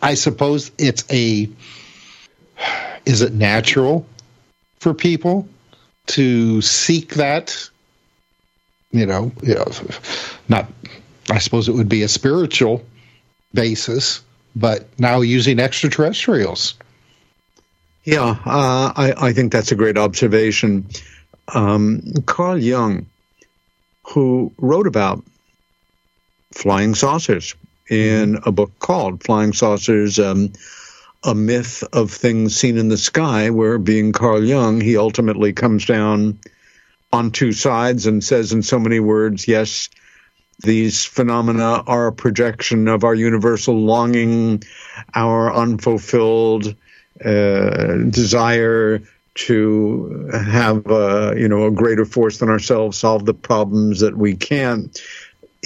I 0.02 0.13
suppose 0.13 0.72
it's 0.78 1.04
a 1.10 1.50
is 3.06 3.22
it 3.22 3.34
natural 3.34 4.06
for 4.80 4.94
people 4.94 5.48
to 6.08 6.62
seek 6.62 7.15
that? 7.15 7.70
You 8.91 9.06
know, 9.06 9.32
you 9.41 9.56
know, 9.56 9.72
not. 10.48 10.68
I 11.30 11.39
suppose 11.39 11.68
it 11.68 11.74
would 11.74 11.89
be 11.89 12.04
a 12.04 12.08
spiritual 12.08 12.86
basis, 13.54 14.22
but 14.56 14.88
now 15.00 15.22
using 15.22 15.60
extraterrestrials. 15.60 16.76
Yeah, 18.04 18.38
uh, 18.46 18.94
I, 18.96 19.13
I 19.18 19.34
think 19.34 19.52
that's 19.52 19.72
a 19.72 19.76
great 19.76 19.98
observation. 19.98 20.86
Um, 21.54 22.04
Carl 22.28 22.60
Jung, 22.60 23.08
who 24.04 24.52
wrote 24.60 24.86
about 24.86 25.24
flying 26.54 26.94
saucers 26.94 27.56
in 27.89 28.39
a 28.46 28.52
book 28.52 28.72
called 28.80 29.24
Flying 29.24 29.54
Saucers 29.54 30.20
um, 30.20 30.54
a 31.26 31.36
myth 31.36 31.84
of 31.92 32.12
things 32.12 32.56
seen 32.56 32.78
in 32.78 32.88
the 32.88 32.98
sky, 32.98 33.50
where 33.50 33.78
being 33.78 34.12
Carl 34.12 34.44
Jung, 34.44 34.80
he 34.80 34.96
ultimately 34.96 35.54
comes 35.54 35.86
down 35.86 36.40
on 37.12 37.32
two 37.32 37.52
sides 37.52 38.06
and 38.06 38.24
says 38.24 38.52
in 38.52 38.62
so 38.62 38.80
many 38.80 39.00
words, 39.00 39.48
yes, 39.48 39.90
these 40.60 41.04
phenomena 41.04 41.84
are 41.88 42.08
a 42.08 42.14
projection 42.14 42.88
of 42.88 43.04
our 43.04 43.16
universal 43.16 43.76
longing, 43.76 44.64
our 45.14 45.54
unfulfilled 45.54 46.76
uh, 47.24 47.98
desire 48.10 49.02
to 49.36 50.30
have, 50.34 50.88
uh, 50.88 51.34
you 51.36 51.48
know, 51.50 51.66
a 51.66 51.72
greater 51.72 52.06
force 52.06 52.38
than 52.38 52.50
ourselves 52.50 52.98
solve 52.98 53.26
the 53.26 53.34
problems 53.34 54.00
that 54.00 54.18
we 54.18 54.36
can't 54.36 55.02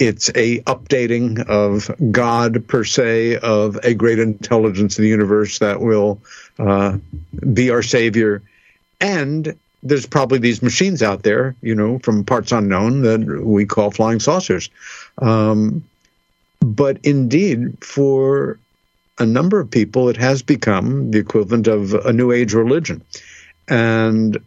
it's 0.00 0.30
a 0.30 0.60
updating 0.60 1.46
of 1.46 1.90
God 2.10 2.66
per 2.66 2.84
se, 2.84 3.36
of 3.36 3.76
a 3.84 3.92
great 3.92 4.18
intelligence 4.18 4.98
in 4.98 5.04
the 5.04 5.10
universe 5.10 5.58
that 5.58 5.80
will 5.80 6.20
uh, 6.58 6.96
be 7.52 7.70
our 7.70 7.82
savior. 7.82 8.42
And 9.00 9.54
there's 9.82 10.06
probably 10.06 10.38
these 10.38 10.62
machines 10.62 11.02
out 11.02 11.22
there, 11.22 11.54
you 11.60 11.74
know, 11.74 11.98
from 11.98 12.24
parts 12.24 12.50
unknown 12.50 13.02
that 13.02 13.20
we 13.44 13.66
call 13.66 13.90
flying 13.90 14.20
saucers. 14.20 14.70
Um, 15.18 15.84
but 16.60 16.98
indeed, 17.02 17.84
for 17.84 18.58
a 19.18 19.26
number 19.26 19.60
of 19.60 19.70
people, 19.70 20.08
it 20.08 20.16
has 20.16 20.42
become 20.42 21.10
the 21.10 21.18
equivalent 21.18 21.66
of 21.66 21.92
a 21.92 22.12
new 22.12 22.32
age 22.32 22.54
religion. 22.54 23.02
And 23.68 24.38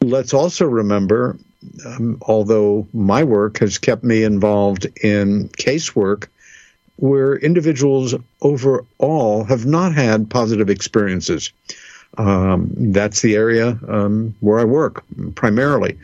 let's 0.00 0.32
also 0.32 0.64
remember 0.64 1.38
um, 1.84 2.18
although 2.22 2.86
my 2.92 3.22
work 3.24 3.58
has 3.58 3.78
kept 3.78 4.04
me 4.04 4.22
involved 4.24 4.86
in 5.02 5.48
casework 5.50 6.28
where 6.96 7.36
individuals 7.36 8.14
overall 8.42 9.44
have 9.44 9.66
not 9.66 9.94
had 9.94 10.28
positive 10.28 10.68
experiences. 10.68 11.52
Um, 12.18 12.70
that's 12.92 13.22
the 13.22 13.36
area 13.36 13.78
um, 13.88 14.34
where 14.40 14.60
I 14.60 14.64
work 14.64 15.04
primarily. 15.34 15.98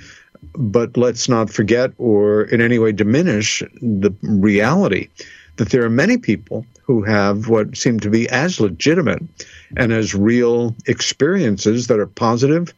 But 0.54 0.96
let's 0.96 1.28
not 1.28 1.50
forget 1.50 1.92
or 1.98 2.44
in 2.44 2.61
any 2.62 2.78
way 2.78 2.92
diminish 2.92 3.62
the 3.82 4.14
reality 4.22 5.09
that 5.57 5.70
there 5.70 5.84
are 5.84 5.90
many 5.90 6.16
people 6.16 6.64
who 6.82 7.02
have 7.02 7.48
what 7.48 7.76
seem 7.76 8.00
to 8.00 8.11
be 8.11 8.28
as 8.28 8.61
legitimate 8.61 9.22
and 9.76 9.92
as 9.92 10.14
real 10.14 10.74
experiences 10.86 11.88
that 11.88 11.98
are 11.98 12.07
positive 12.07 12.72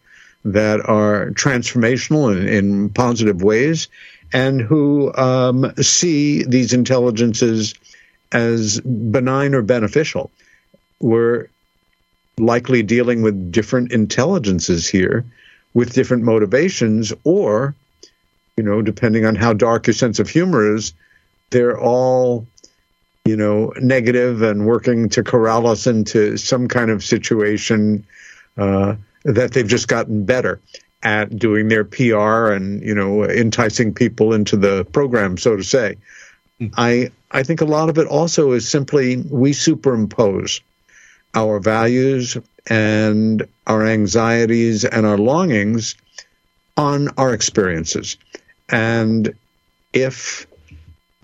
that 0.45 0.81
are 0.89 1.31
transformational 1.31 2.37
in, 2.37 2.49
in 2.49 2.89
positive 2.91 3.43
ways 3.43 3.89
and 4.33 4.61
who 4.61 5.15
um, 5.15 5.73
see 5.81 6.45
these 6.45 6.73
intelligences 6.73 7.75
as 8.33 8.81
benign 8.81 9.55
or 9.55 9.63
beneficial. 9.63 10.31
We're 11.01 11.49
likely 12.39 12.83
dealing 12.83 13.23
with 13.23 13.53
different 13.53 13.93
intelligences 13.93 14.87
here 14.87 15.25
with 15.75 15.93
different 15.93 16.25
motivations, 16.25 17.13
or, 17.25 17.75
you 18.57 18.65
know, 18.65 18.83
depending 18.83 19.25
on 19.25 19.35
how 19.35 19.53
dark 19.53 19.87
your 19.87 19.95
sense 19.95 20.19
of 20.19 20.29
humor 20.29 20.75
is, 20.75 20.93
they're 21.51 21.79
all 21.79 22.47
you 23.29 23.37
know, 23.37 23.75
negative 23.79 24.41
and 24.41 24.65
working 24.65 25.11
to 25.11 25.23
corral 25.23 25.67
us 25.67 25.87
into 25.87 26.39
some 26.39 26.67
kind 26.67 26.91
of 26.91 27.05
situation 27.05 28.07
uh, 28.57 28.95
that 29.35 29.53
they've 29.53 29.67
just 29.67 29.89
gotten 29.89 30.25
better 30.25 30.61
at 31.03 31.37
doing 31.37 31.69
their 31.69 31.85
PR 31.85 32.51
and 32.51 32.83
you 32.83 32.95
know 32.95 33.25
enticing 33.25 33.95
people 33.95 34.33
into 34.33 34.57
the 34.57 34.85
program, 34.87 35.37
so 35.37 35.57
to 35.57 35.63
say. 35.63 35.97
Mm. 36.61 36.73
I 36.77 37.11
I 37.31 37.43
think 37.43 37.61
a 37.61 37.67
lot 37.67 37.89
of 37.89 37.99
it 37.99 38.07
also 38.07 38.53
is 38.53 38.69
simply 38.69 39.17
we 39.17 39.53
superimpose 39.53 40.61
our 41.35 41.61
values 41.61 42.37
and 42.69 43.47
our 43.67 43.87
anxieties 43.87 44.85
and 44.85 45.07
our 45.07 45.19
longings 45.19 45.95
on 46.77 47.09
our 47.19 47.35
experiences. 47.35 48.17
And 48.69 49.35
if 49.93 50.47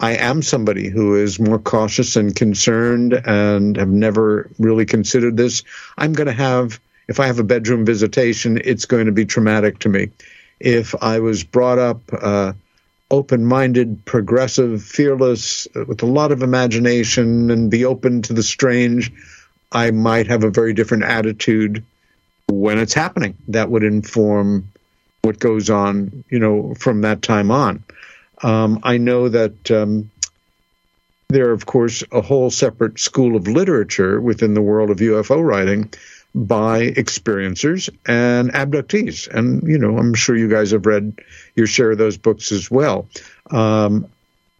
I 0.00 0.16
am 0.16 0.42
somebody 0.42 0.88
who 0.88 1.16
is 1.16 1.38
more 1.38 1.58
cautious 1.58 2.16
and 2.16 2.34
concerned 2.34 3.12
and 3.12 3.76
have 3.76 3.88
never 3.88 4.50
really 4.58 4.84
considered 4.86 5.36
this, 5.36 5.62
I'm 5.96 6.12
going 6.12 6.26
to 6.26 6.32
have, 6.32 6.80
if 7.08 7.20
I 7.20 7.26
have 7.26 7.38
a 7.38 7.44
bedroom 7.44 7.84
visitation, 7.84 8.60
it's 8.64 8.86
going 8.86 9.06
to 9.06 9.12
be 9.12 9.24
traumatic 9.24 9.78
to 9.80 9.88
me. 9.88 10.10
If 10.60 10.94
I 11.02 11.20
was 11.20 11.44
brought 11.44 11.78
up 11.78 12.00
uh, 12.12 12.52
open 13.10 13.44
minded, 13.46 14.04
progressive, 14.04 14.82
fearless, 14.82 15.68
uh, 15.76 15.84
with 15.84 16.02
a 16.02 16.06
lot 16.06 16.32
of 16.32 16.42
imagination 16.42 17.50
and 17.50 17.70
be 17.70 17.84
open 17.84 18.22
to 18.22 18.32
the 18.32 18.42
strange, 18.42 19.12
I 19.72 19.90
might 19.90 20.28
have 20.28 20.44
a 20.44 20.50
very 20.50 20.72
different 20.72 21.04
attitude 21.04 21.84
when 22.48 22.78
it's 22.78 22.94
happening. 22.94 23.36
That 23.48 23.70
would 23.70 23.82
inform 23.82 24.68
what 25.22 25.38
goes 25.38 25.70
on, 25.70 26.24
you 26.28 26.38
know, 26.38 26.74
from 26.74 27.00
that 27.02 27.22
time 27.22 27.50
on. 27.50 27.82
Um, 28.42 28.80
I 28.82 28.98
know 28.98 29.28
that 29.28 29.70
um, 29.70 30.10
there, 31.28 31.50
of 31.50 31.66
course, 31.66 32.04
a 32.12 32.20
whole 32.20 32.50
separate 32.50 32.98
school 32.98 33.36
of 33.36 33.48
literature 33.48 34.20
within 34.20 34.54
the 34.54 34.62
world 34.62 34.90
of 34.90 34.98
UFO 34.98 35.42
writing 35.42 35.90
by 36.34 36.90
experiencers 36.90 37.88
and 38.06 38.52
abductees. 38.52 39.28
And, 39.28 39.62
you 39.62 39.78
know, 39.78 39.96
I'm 39.96 40.14
sure 40.14 40.36
you 40.36 40.48
guys 40.48 40.72
have 40.72 40.84
read 40.84 41.20
your 41.54 41.66
share 41.66 41.92
of 41.92 41.98
those 41.98 42.16
books 42.16 42.50
as 42.50 42.70
well. 42.70 43.06
Um, 43.50 44.08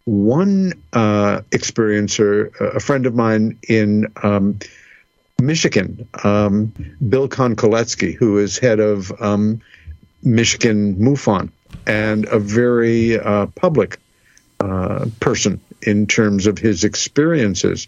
one 0.05 0.73
uh, 0.93 1.41
experiencer, 1.51 2.53
a 2.59 2.79
friend 2.79 3.05
of 3.05 3.15
mine 3.15 3.57
in 3.67 4.07
um, 4.23 4.59
Michigan, 5.41 6.07
um, 6.23 6.67
Bill 7.09 7.27
Konkolesky, 7.27 8.13
who 8.13 8.37
is 8.37 8.57
head 8.57 8.79
of 8.79 9.11
um, 9.21 9.61
Michigan 10.23 10.95
MUFON 10.95 11.51
and 11.85 12.25
a 12.25 12.39
very 12.39 13.19
uh, 13.19 13.47
public 13.47 13.99
uh, 14.59 15.07
person 15.19 15.59
in 15.81 16.07
terms 16.07 16.47
of 16.47 16.57
his 16.57 16.83
experiences, 16.85 17.87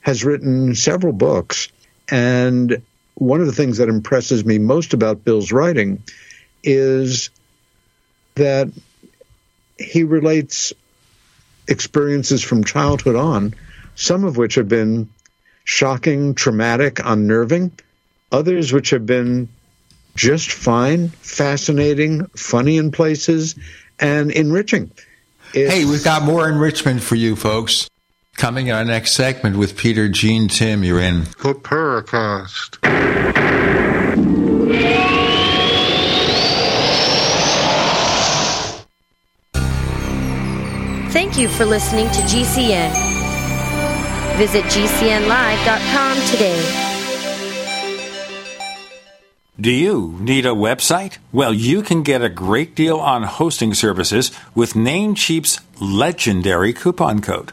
has 0.00 0.24
written 0.24 0.74
several 0.74 1.12
books. 1.12 1.68
And 2.08 2.82
one 3.14 3.40
of 3.40 3.46
the 3.46 3.52
things 3.52 3.78
that 3.78 3.88
impresses 3.88 4.44
me 4.44 4.58
most 4.58 4.92
about 4.92 5.24
Bill's 5.24 5.52
writing 5.52 6.02
is 6.62 7.30
that 8.34 8.68
he 9.78 10.04
relates 10.04 10.72
experiences 11.68 12.42
from 12.42 12.64
childhood 12.64 13.16
on, 13.16 13.54
some 13.94 14.24
of 14.24 14.36
which 14.36 14.56
have 14.56 14.68
been 14.68 15.08
shocking, 15.64 16.34
traumatic, 16.34 17.00
unnerving, 17.04 17.72
others 18.32 18.72
which 18.72 18.90
have 18.90 19.06
been 19.06 19.48
just 20.14 20.52
fine, 20.52 21.08
fascinating, 21.08 22.26
funny 22.36 22.76
in 22.76 22.90
places, 22.90 23.54
and 23.98 24.30
enriching. 24.30 24.90
It's, 25.54 25.72
hey, 25.72 25.84
we've 25.84 26.04
got 26.04 26.22
more 26.22 26.48
enrichment 26.48 27.02
for 27.02 27.14
you 27.14 27.36
folks. 27.36 27.88
Coming 28.36 28.66
in 28.66 28.74
our 28.74 28.84
next 28.84 29.12
segment 29.12 29.56
with 29.56 29.76
Peter 29.76 30.08
Gene 30.08 30.48
Tim, 30.48 30.84
you're 30.84 31.00
in 31.00 31.20
the 31.20 31.54
Paracast. 31.54 32.78
Thank 41.12 41.38
you 41.38 41.48
for 41.48 41.64
listening 41.64 42.06
to 42.08 42.20
GCN. 42.22 42.92
Visit 44.36 44.64
GCNlive.com 44.64 46.16
today. 46.28 46.90
Do 49.60 49.70
you 49.70 50.18
need 50.20 50.44
a 50.44 50.50
website? 50.50 51.18
Well, 51.30 51.54
you 51.54 51.82
can 51.82 52.02
get 52.02 52.22
a 52.22 52.28
great 52.28 52.74
deal 52.74 52.98
on 52.98 53.22
hosting 53.22 53.72
services 53.74 54.32
with 54.54 54.74
Namecheap's 54.74 55.60
legendary 55.80 56.72
coupon 56.72 57.20
code. 57.20 57.52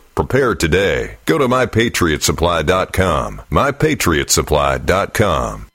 Prepare 0.15 0.55
today. 0.55 1.17
Go 1.25 1.37
to 1.37 1.47
mypatriotsupply.com. 1.47 3.41
Mypatriotsupply.com. 3.49 5.67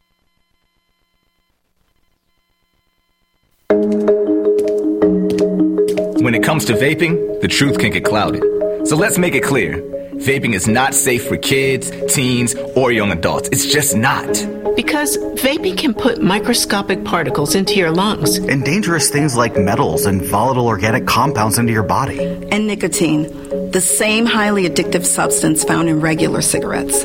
When 6.23 6.35
it 6.35 6.43
comes 6.43 6.65
to 6.67 6.73
vaping, 6.73 7.41
the 7.41 7.49
truth 7.49 7.79
can 7.79 7.93
get 7.93 8.05
clouded. 8.05 8.43
So 8.89 8.97
let's 8.97 9.19
make 9.19 9.35
it 9.35 9.43
clear. 9.43 9.83
Vaping 10.17 10.55
is 10.55 10.67
not 10.67 10.95
safe 10.95 11.27
for 11.29 11.37
kids, 11.37 11.91
teens, 12.13 12.55
or 12.75 12.91
young 12.91 13.13
adults. 13.13 13.49
It's 13.53 13.71
just 13.71 13.95
not. 13.95 14.27
Because 14.75 15.19
vaping 15.19 15.77
can 15.77 15.95
put 15.95 16.23
microscopic 16.23 17.05
particles 17.05 17.55
into 17.55 17.75
your 17.75 17.91
lungs. 17.91 18.37
And 18.37 18.65
dangerous 18.65 19.11
things 19.11 19.37
like 19.37 19.57
metals 19.57 20.07
and 20.07 20.23
volatile 20.23 20.67
organic 20.67 21.07
compounds 21.07 21.59
into 21.59 21.73
your 21.73 21.83
body. 21.83 22.19
And 22.51 22.67
nicotine, 22.67 23.25
the 23.71 23.81
same 23.81 24.27
highly 24.27 24.69
addictive 24.69 25.05
substance 25.05 25.65
found 25.65 25.89
in 25.89 26.01
regular 26.01 26.41
cigarettes. 26.41 27.05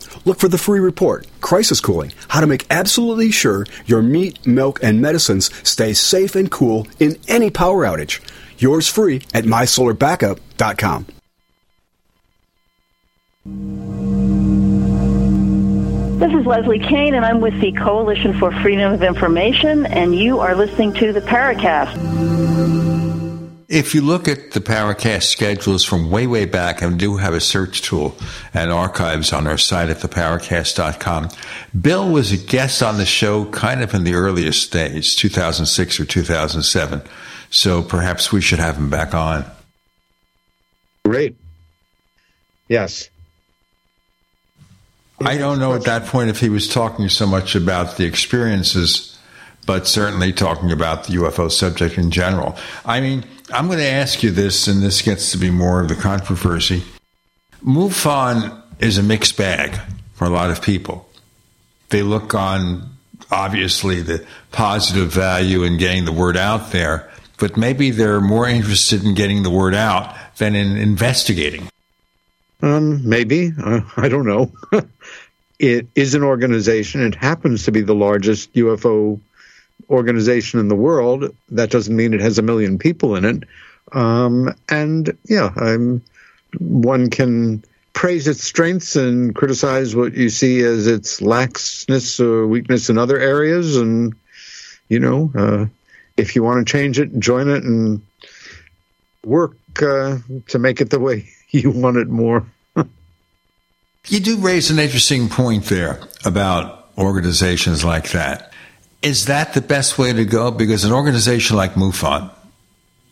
Look 0.25 0.39
for 0.39 0.47
the 0.47 0.57
free 0.57 0.79
report, 0.79 1.27
Crisis 1.41 1.81
Cooling, 1.81 2.13
how 2.27 2.41
to 2.41 2.47
make 2.47 2.65
absolutely 2.69 3.31
sure 3.31 3.65
your 3.85 4.01
meat, 4.01 4.45
milk, 4.45 4.79
and 4.83 5.01
medicines 5.01 5.49
stay 5.67 5.93
safe 5.93 6.35
and 6.35 6.51
cool 6.51 6.87
in 6.99 7.17
any 7.27 7.49
power 7.49 7.85
outage. 7.85 8.21
Yours 8.59 8.87
free 8.87 9.23
at 9.33 9.45
mysolarbackup.com. 9.45 11.07
This 16.19 16.33
is 16.39 16.45
Leslie 16.45 16.77
Kean, 16.77 17.15
and 17.15 17.25
I'm 17.25 17.41
with 17.41 17.59
the 17.59 17.71
Coalition 17.71 18.37
for 18.37 18.51
Freedom 18.61 18.93
of 18.93 19.01
Information, 19.01 19.87
and 19.87 20.15
you 20.15 20.39
are 20.39 20.53
listening 20.53 20.93
to 20.93 21.11
the 21.11 21.21
Paracast. 21.21 23.10
If 23.71 23.95
you 23.95 24.01
look 24.01 24.27
at 24.27 24.51
the 24.51 24.59
Paracast 24.59 25.23
schedules 25.23 25.85
from 25.85 26.11
way, 26.11 26.27
way 26.27 26.43
back, 26.43 26.81
and 26.81 26.99
do 26.99 27.15
have 27.15 27.33
a 27.33 27.39
search 27.39 27.81
tool 27.81 28.17
and 28.53 28.69
archives 28.69 29.31
on 29.31 29.47
our 29.47 29.57
site 29.57 29.87
at 29.87 29.99
theparacast.com, 29.99 31.29
Bill 31.79 32.09
was 32.09 32.33
a 32.33 32.37
guest 32.37 32.83
on 32.83 32.97
the 32.97 33.05
show 33.05 33.45
kind 33.45 33.81
of 33.81 33.93
in 33.93 34.03
the 34.03 34.13
earliest 34.13 34.73
days, 34.73 35.15
2006 35.15 36.01
or 36.01 36.05
2007. 36.05 37.01
So 37.49 37.81
perhaps 37.81 38.29
we 38.29 38.41
should 38.41 38.59
have 38.59 38.75
him 38.75 38.89
back 38.89 39.13
on. 39.13 39.45
Great. 41.05 41.37
Yes. 42.67 43.09
I 45.21 45.37
don't 45.37 45.59
know 45.59 45.75
at 45.75 45.85
that 45.85 46.07
point 46.07 46.29
if 46.29 46.41
he 46.41 46.49
was 46.49 46.67
talking 46.67 47.07
so 47.07 47.25
much 47.25 47.55
about 47.55 47.95
the 47.95 48.03
experiences, 48.03 49.17
but 49.65 49.87
certainly 49.87 50.33
talking 50.33 50.73
about 50.73 51.05
the 51.05 51.13
UFO 51.13 51.49
subject 51.49 51.97
in 51.97 52.11
general. 52.11 52.57
I 52.83 52.99
mean, 52.99 53.23
I'm 53.53 53.67
going 53.67 53.79
to 53.79 53.85
ask 53.85 54.23
you 54.23 54.31
this, 54.31 54.67
and 54.67 54.81
this 54.81 55.01
gets 55.01 55.31
to 55.31 55.37
be 55.37 55.49
more 55.49 55.81
of 55.81 55.89
the 55.89 55.95
controversy. 55.95 56.83
MUFON 57.65 58.61
is 58.79 58.97
a 58.97 59.03
mixed 59.03 59.37
bag 59.37 59.77
for 60.13 60.25
a 60.25 60.29
lot 60.29 60.49
of 60.49 60.61
people. 60.61 61.09
They 61.89 62.01
look 62.01 62.33
on, 62.33 62.89
obviously, 63.29 64.01
the 64.01 64.25
positive 64.51 65.11
value 65.11 65.63
in 65.63 65.77
getting 65.77 66.05
the 66.05 66.11
word 66.11 66.37
out 66.37 66.71
there, 66.71 67.11
but 67.37 67.57
maybe 67.57 67.91
they're 67.91 68.21
more 68.21 68.47
interested 68.47 69.03
in 69.03 69.15
getting 69.15 69.43
the 69.43 69.49
word 69.49 69.75
out 69.75 70.15
than 70.37 70.55
in 70.55 70.77
investigating. 70.77 71.67
Um, 72.61 73.07
maybe. 73.07 73.51
Uh, 73.61 73.81
I 73.97 74.07
don't 74.07 74.25
know. 74.25 74.51
it 75.59 75.87
is 75.93 76.15
an 76.15 76.23
organization. 76.23 77.01
It 77.01 77.15
happens 77.15 77.65
to 77.65 77.71
be 77.71 77.81
the 77.81 77.95
largest 77.95 78.53
UFO 78.53 79.19
organization 79.89 80.59
in 80.59 80.67
the 80.67 80.75
world. 80.75 81.35
That 81.49 81.69
doesn't 81.69 81.95
mean 81.95 82.13
it 82.13 82.21
has 82.21 82.37
a 82.37 82.43
million 82.43 82.77
people 82.77 83.15
in 83.15 83.25
it. 83.25 83.43
Um, 83.91 84.53
and 84.69 85.17
yeah, 85.25 85.51
I'm, 85.55 86.01
one 86.59 87.09
can 87.09 87.63
praise 87.93 88.27
its 88.27 88.43
strengths 88.43 88.95
and 88.95 89.35
criticize 89.35 89.95
what 89.95 90.13
you 90.13 90.29
see 90.29 90.61
as 90.61 90.87
its 90.87 91.19
laxness 91.19 92.19
or 92.19 92.47
weakness 92.47 92.89
in 92.89 92.97
other 92.97 93.19
areas. 93.19 93.77
And, 93.77 94.15
you 94.87 94.99
know, 94.99 95.31
uh, 95.35 95.65
if 96.17 96.35
you 96.35 96.43
want 96.43 96.65
to 96.65 96.71
change 96.71 96.99
it, 96.99 97.17
join 97.19 97.49
it 97.49 97.63
and 97.63 98.01
work 99.25 99.55
uh, 99.81 100.17
to 100.47 100.59
make 100.59 100.81
it 100.81 100.89
the 100.89 100.99
way 100.99 101.29
you 101.49 101.71
want 101.71 101.97
it 101.97 102.07
more. 102.07 102.45
you 104.07 104.19
do 104.19 104.37
raise 104.37 104.71
an 104.71 104.79
interesting 104.79 105.29
point 105.29 105.65
there 105.65 105.99
about 106.25 106.89
organizations 106.97 107.83
like 107.83 108.11
that. 108.11 108.50
Is 109.01 109.25
that 109.25 109.53
the 109.53 109.61
best 109.61 109.97
way 109.97 110.13
to 110.13 110.25
go? 110.25 110.51
Because 110.51 110.83
an 110.83 110.91
organization 110.91 111.57
like 111.57 111.73
MUFON, 111.73 112.29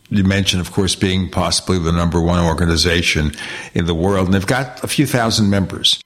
you 0.08 0.24
mentioned, 0.24 0.60
of 0.60 0.72
course, 0.72 0.94
being 0.94 1.30
possibly 1.30 1.78
the 1.78 1.92
number 1.92 2.20
one 2.20 2.44
organization 2.44 3.32
in 3.74 3.86
the 3.86 3.94
world, 3.94 4.26
and 4.26 4.34
they've 4.34 4.46
got 4.46 4.82
a 4.84 4.88
few 4.88 5.06
thousand 5.06 5.50
members. 5.50 6.02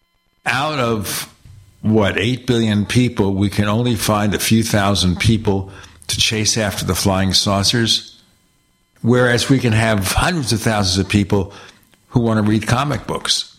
Out 0.46 0.78
of 0.78 1.34
what, 1.82 2.18
8 2.18 2.46
billion 2.46 2.86
people, 2.86 3.34
we 3.34 3.50
can 3.50 3.66
only 3.66 3.94
find 3.94 4.34
a 4.34 4.38
few 4.38 4.62
thousand 4.62 5.20
people 5.20 5.70
to 6.06 6.16
chase 6.18 6.56
after 6.56 6.84
the 6.84 6.94
flying 6.94 7.32
saucers. 7.32 8.22
Whereas 9.02 9.50
we 9.50 9.58
can 9.58 9.74
have 9.74 10.12
hundreds 10.12 10.52
of 10.52 10.60
thousands 10.60 10.98
of 10.98 11.10
people 11.10 11.52
who 12.08 12.20
want 12.20 12.38
to 12.38 12.50
read 12.50 12.66
comic 12.66 13.06
books. 13.06 13.50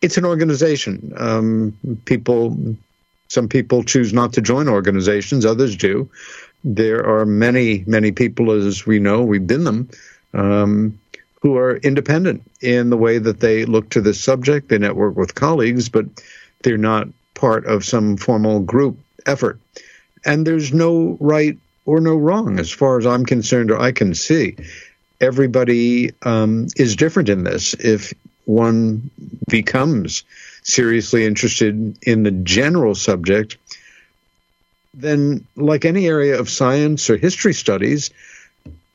It's 0.00 0.16
an 0.16 0.24
organization. 0.24 1.12
Um, 1.16 1.76
people, 2.06 2.56
some 3.32 3.48
people 3.48 3.82
choose 3.82 4.12
not 4.12 4.34
to 4.34 4.42
join 4.42 4.68
organizations, 4.68 5.46
others 5.46 5.74
do. 5.74 6.10
There 6.64 7.02
are 7.06 7.24
many, 7.24 7.82
many 7.86 8.12
people, 8.12 8.50
as 8.50 8.84
we 8.84 8.98
know, 8.98 9.22
we've 9.22 9.46
been 9.46 9.64
them, 9.64 9.88
um, 10.34 11.00
who 11.40 11.56
are 11.56 11.78
independent 11.78 12.42
in 12.60 12.90
the 12.90 12.98
way 12.98 13.16
that 13.16 13.40
they 13.40 13.64
look 13.64 13.88
to 13.88 14.02
this 14.02 14.22
subject. 14.22 14.68
They 14.68 14.76
network 14.76 15.16
with 15.16 15.34
colleagues, 15.34 15.88
but 15.88 16.04
they're 16.62 16.76
not 16.76 17.08
part 17.32 17.64
of 17.64 17.86
some 17.86 18.18
formal 18.18 18.60
group 18.60 18.98
effort. 19.24 19.58
And 20.26 20.46
there's 20.46 20.74
no 20.74 21.16
right 21.18 21.56
or 21.86 22.02
no 22.02 22.16
wrong 22.16 22.60
as 22.60 22.70
far 22.70 22.98
as 22.98 23.06
I'm 23.06 23.24
concerned 23.24 23.70
or 23.70 23.80
I 23.80 23.92
can 23.92 24.14
see. 24.14 24.56
Everybody 25.22 26.10
um, 26.20 26.66
is 26.76 26.96
different 26.96 27.30
in 27.30 27.44
this. 27.44 27.72
If 27.72 28.12
one 28.44 29.10
becomes 29.48 30.22
seriously 30.62 31.24
interested 31.24 31.98
in 32.02 32.22
the 32.22 32.30
general 32.30 32.94
subject, 32.94 33.56
then, 34.94 35.46
like 35.56 35.84
any 35.84 36.06
area 36.06 36.38
of 36.38 36.50
science 36.50 37.08
or 37.08 37.16
history 37.16 37.54
studies, 37.54 38.10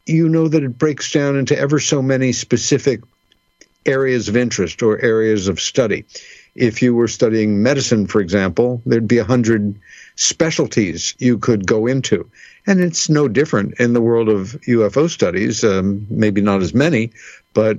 you 0.05 0.29
know 0.29 0.47
that 0.47 0.63
it 0.63 0.77
breaks 0.77 1.11
down 1.11 1.35
into 1.35 1.57
ever 1.57 1.79
so 1.79 2.01
many 2.01 2.31
specific 2.31 3.01
areas 3.85 4.29
of 4.29 4.37
interest 4.37 4.83
or 4.83 4.99
areas 4.99 5.47
of 5.47 5.59
study. 5.59 6.05
If 6.55 6.81
you 6.81 6.95
were 6.95 7.07
studying 7.07 7.61
medicine, 7.63 8.07
for 8.07 8.21
example, 8.21 8.81
there'd 8.85 9.07
be 9.07 9.17
a 9.17 9.23
hundred 9.23 9.75
specialties 10.15 11.15
you 11.19 11.37
could 11.37 11.65
go 11.65 11.87
into. 11.87 12.29
And 12.65 12.81
it's 12.81 13.09
no 13.09 13.27
different 13.27 13.79
in 13.79 13.93
the 13.93 14.01
world 14.01 14.27
of 14.29 14.59
UFO 14.67 15.09
studies, 15.09 15.63
um, 15.63 16.05
maybe 16.09 16.41
not 16.41 16.61
as 16.61 16.73
many, 16.73 17.11
but 17.53 17.77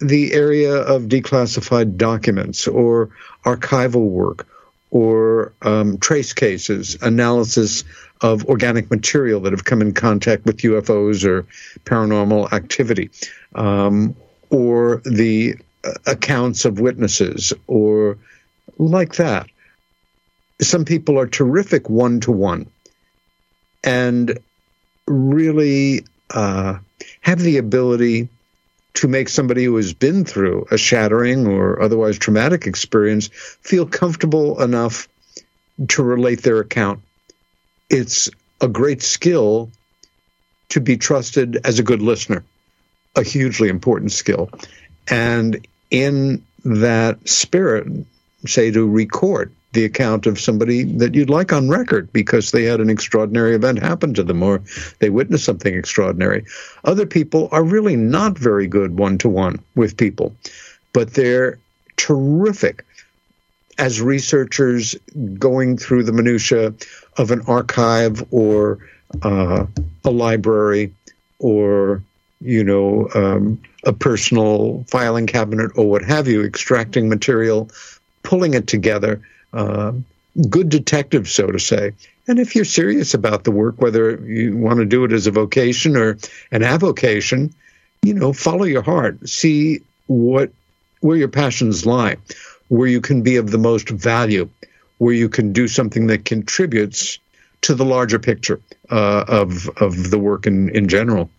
the 0.00 0.32
area 0.32 0.74
of 0.74 1.02
declassified 1.04 1.96
documents 1.96 2.68
or 2.68 3.10
archival 3.44 4.08
work 4.08 4.46
or 4.90 5.52
um, 5.62 5.98
trace 5.98 6.32
cases, 6.32 6.96
analysis 7.02 7.84
of 8.20 8.46
organic 8.46 8.90
material 8.90 9.40
that 9.40 9.52
have 9.52 9.64
come 9.64 9.82
in 9.82 9.92
contact 9.92 10.44
with 10.44 10.58
UFOs 10.58 11.24
or 11.24 11.46
paranormal 11.84 12.52
activity, 12.52 13.10
um, 13.54 14.16
or 14.50 15.02
the 15.04 15.56
uh, 15.84 15.92
accounts 16.06 16.64
of 16.64 16.80
witnesses, 16.80 17.52
or 17.66 18.16
like 18.78 19.16
that. 19.16 19.48
Some 20.60 20.84
people 20.84 21.18
are 21.18 21.26
terrific 21.26 21.88
one 21.90 22.20
to 22.20 22.32
one. 22.32 22.70
And 23.84 24.38
really 25.06 26.04
uh, 26.30 26.78
have 27.20 27.40
the 27.40 27.58
ability 27.58 28.28
to 28.98 29.06
make 29.06 29.28
somebody 29.28 29.64
who 29.64 29.76
has 29.76 29.94
been 29.94 30.24
through 30.24 30.66
a 30.72 30.76
shattering 30.76 31.46
or 31.46 31.80
otherwise 31.80 32.18
traumatic 32.18 32.66
experience 32.66 33.28
feel 33.32 33.86
comfortable 33.86 34.60
enough 34.60 35.08
to 35.86 36.02
relate 36.02 36.42
their 36.42 36.58
account. 36.58 37.00
It's 37.88 38.28
a 38.60 38.66
great 38.66 39.02
skill 39.02 39.70
to 40.70 40.80
be 40.80 40.96
trusted 40.96 41.60
as 41.64 41.78
a 41.78 41.84
good 41.84 42.02
listener, 42.02 42.44
a 43.14 43.22
hugely 43.22 43.68
important 43.68 44.10
skill. 44.10 44.50
And 45.06 45.64
in 45.92 46.44
that 46.64 47.28
spirit, 47.28 47.86
say 48.46 48.72
to 48.72 48.84
record 48.84 49.54
the 49.72 49.84
account 49.84 50.26
of 50.26 50.40
somebody 50.40 50.84
that 50.84 51.14
you'd 51.14 51.30
like 51.30 51.52
on 51.52 51.68
record 51.68 52.10
because 52.12 52.50
they 52.50 52.64
had 52.64 52.80
an 52.80 52.88
extraordinary 52.88 53.54
event 53.54 53.78
happen 53.78 54.14
to 54.14 54.22
them 54.22 54.42
or 54.42 54.62
they 54.98 55.10
witnessed 55.10 55.44
something 55.44 55.74
extraordinary. 55.74 56.44
Other 56.84 57.04
people 57.06 57.48
are 57.52 57.62
really 57.62 57.96
not 57.96 58.38
very 58.38 58.66
good 58.66 58.98
one 58.98 59.18
to 59.18 59.28
one 59.28 59.58
with 59.74 59.96
people, 59.96 60.34
but 60.92 61.14
they're 61.14 61.58
terrific 61.96 62.84
as 63.76 64.00
researchers 64.00 64.96
going 65.38 65.76
through 65.76 66.02
the 66.02 66.12
minutia 66.12 66.74
of 67.16 67.30
an 67.30 67.42
archive 67.46 68.24
or 68.32 68.78
uh, 69.22 69.66
a 70.04 70.10
library 70.10 70.92
or 71.38 72.02
you 72.40 72.62
know 72.64 73.08
um, 73.14 73.60
a 73.84 73.92
personal 73.92 74.84
filing 74.88 75.26
cabinet 75.26 75.70
or 75.76 75.88
what 75.88 76.04
have 76.04 76.26
you, 76.28 76.44
extracting 76.44 77.08
material, 77.08 77.70
pulling 78.22 78.54
it 78.54 78.66
together. 78.66 79.20
Uh, 79.52 79.92
good 80.48 80.68
detective, 80.68 81.28
so 81.28 81.46
to 81.46 81.58
say. 81.58 81.92
And 82.26 82.38
if 82.38 82.54
you're 82.54 82.64
serious 82.64 83.14
about 83.14 83.44
the 83.44 83.50
work, 83.50 83.80
whether 83.80 84.16
you 84.24 84.56
want 84.56 84.80
to 84.80 84.84
do 84.84 85.04
it 85.04 85.12
as 85.12 85.26
a 85.26 85.30
vocation 85.30 85.96
or 85.96 86.18
an 86.50 86.62
avocation, 86.62 87.54
you 88.02 88.14
know, 88.14 88.32
follow 88.32 88.64
your 88.64 88.82
heart. 88.82 89.28
See 89.28 89.80
what 90.06 90.52
where 91.00 91.16
your 91.16 91.28
passions 91.28 91.86
lie, 91.86 92.16
where 92.68 92.88
you 92.88 93.00
can 93.00 93.22
be 93.22 93.36
of 93.36 93.50
the 93.50 93.58
most 93.58 93.88
value, 93.88 94.48
where 94.98 95.14
you 95.14 95.28
can 95.28 95.52
do 95.52 95.68
something 95.68 96.08
that 96.08 96.24
contributes 96.24 97.18
to 97.62 97.74
the 97.74 97.84
larger 97.84 98.18
picture 98.18 98.60
uh, 98.90 99.24
of 99.26 99.68
of 99.78 100.10
the 100.10 100.18
work 100.18 100.46
in 100.46 100.68
in 100.70 100.88
general. 100.88 101.30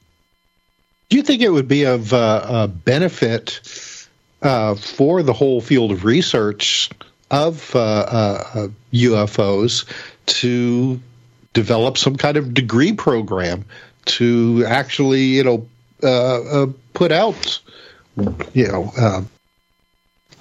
Do 1.10 1.18
you 1.18 1.24
think 1.24 1.42
it 1.42 1.50
would 1.50 1.68
be 1.68 1.86
of 1.86 2.14
uh, 2.14 2.68
benefit 2.68 3.62
uh, 4.42 4.76
for 4.76 5.24
the 5.24 5.34
whole 5.34 5.60
field 5.60 5.92
of 5.92 6.06
research 6.06 6.90
of 7.32 7.56
UFOs 8.94 9.86
uh, 9.86 9.90
uh, 9.90 9.94
to 10.26 11.00
develop 11.54 11.98
some 11.98 12.16
kind 12.16 12.38
of 12.38 12.54
degree 12.54 12.94
program 12.94 13.66
to 14.06 14.64
actually, 14.68 15.24
you 15.24 15.44
know, 15.44 15.68
uh, 16.04 16.68
put 16.94 17.12
out, 17.12 17.60
you 18.54 18.68
know, 18.68 19.26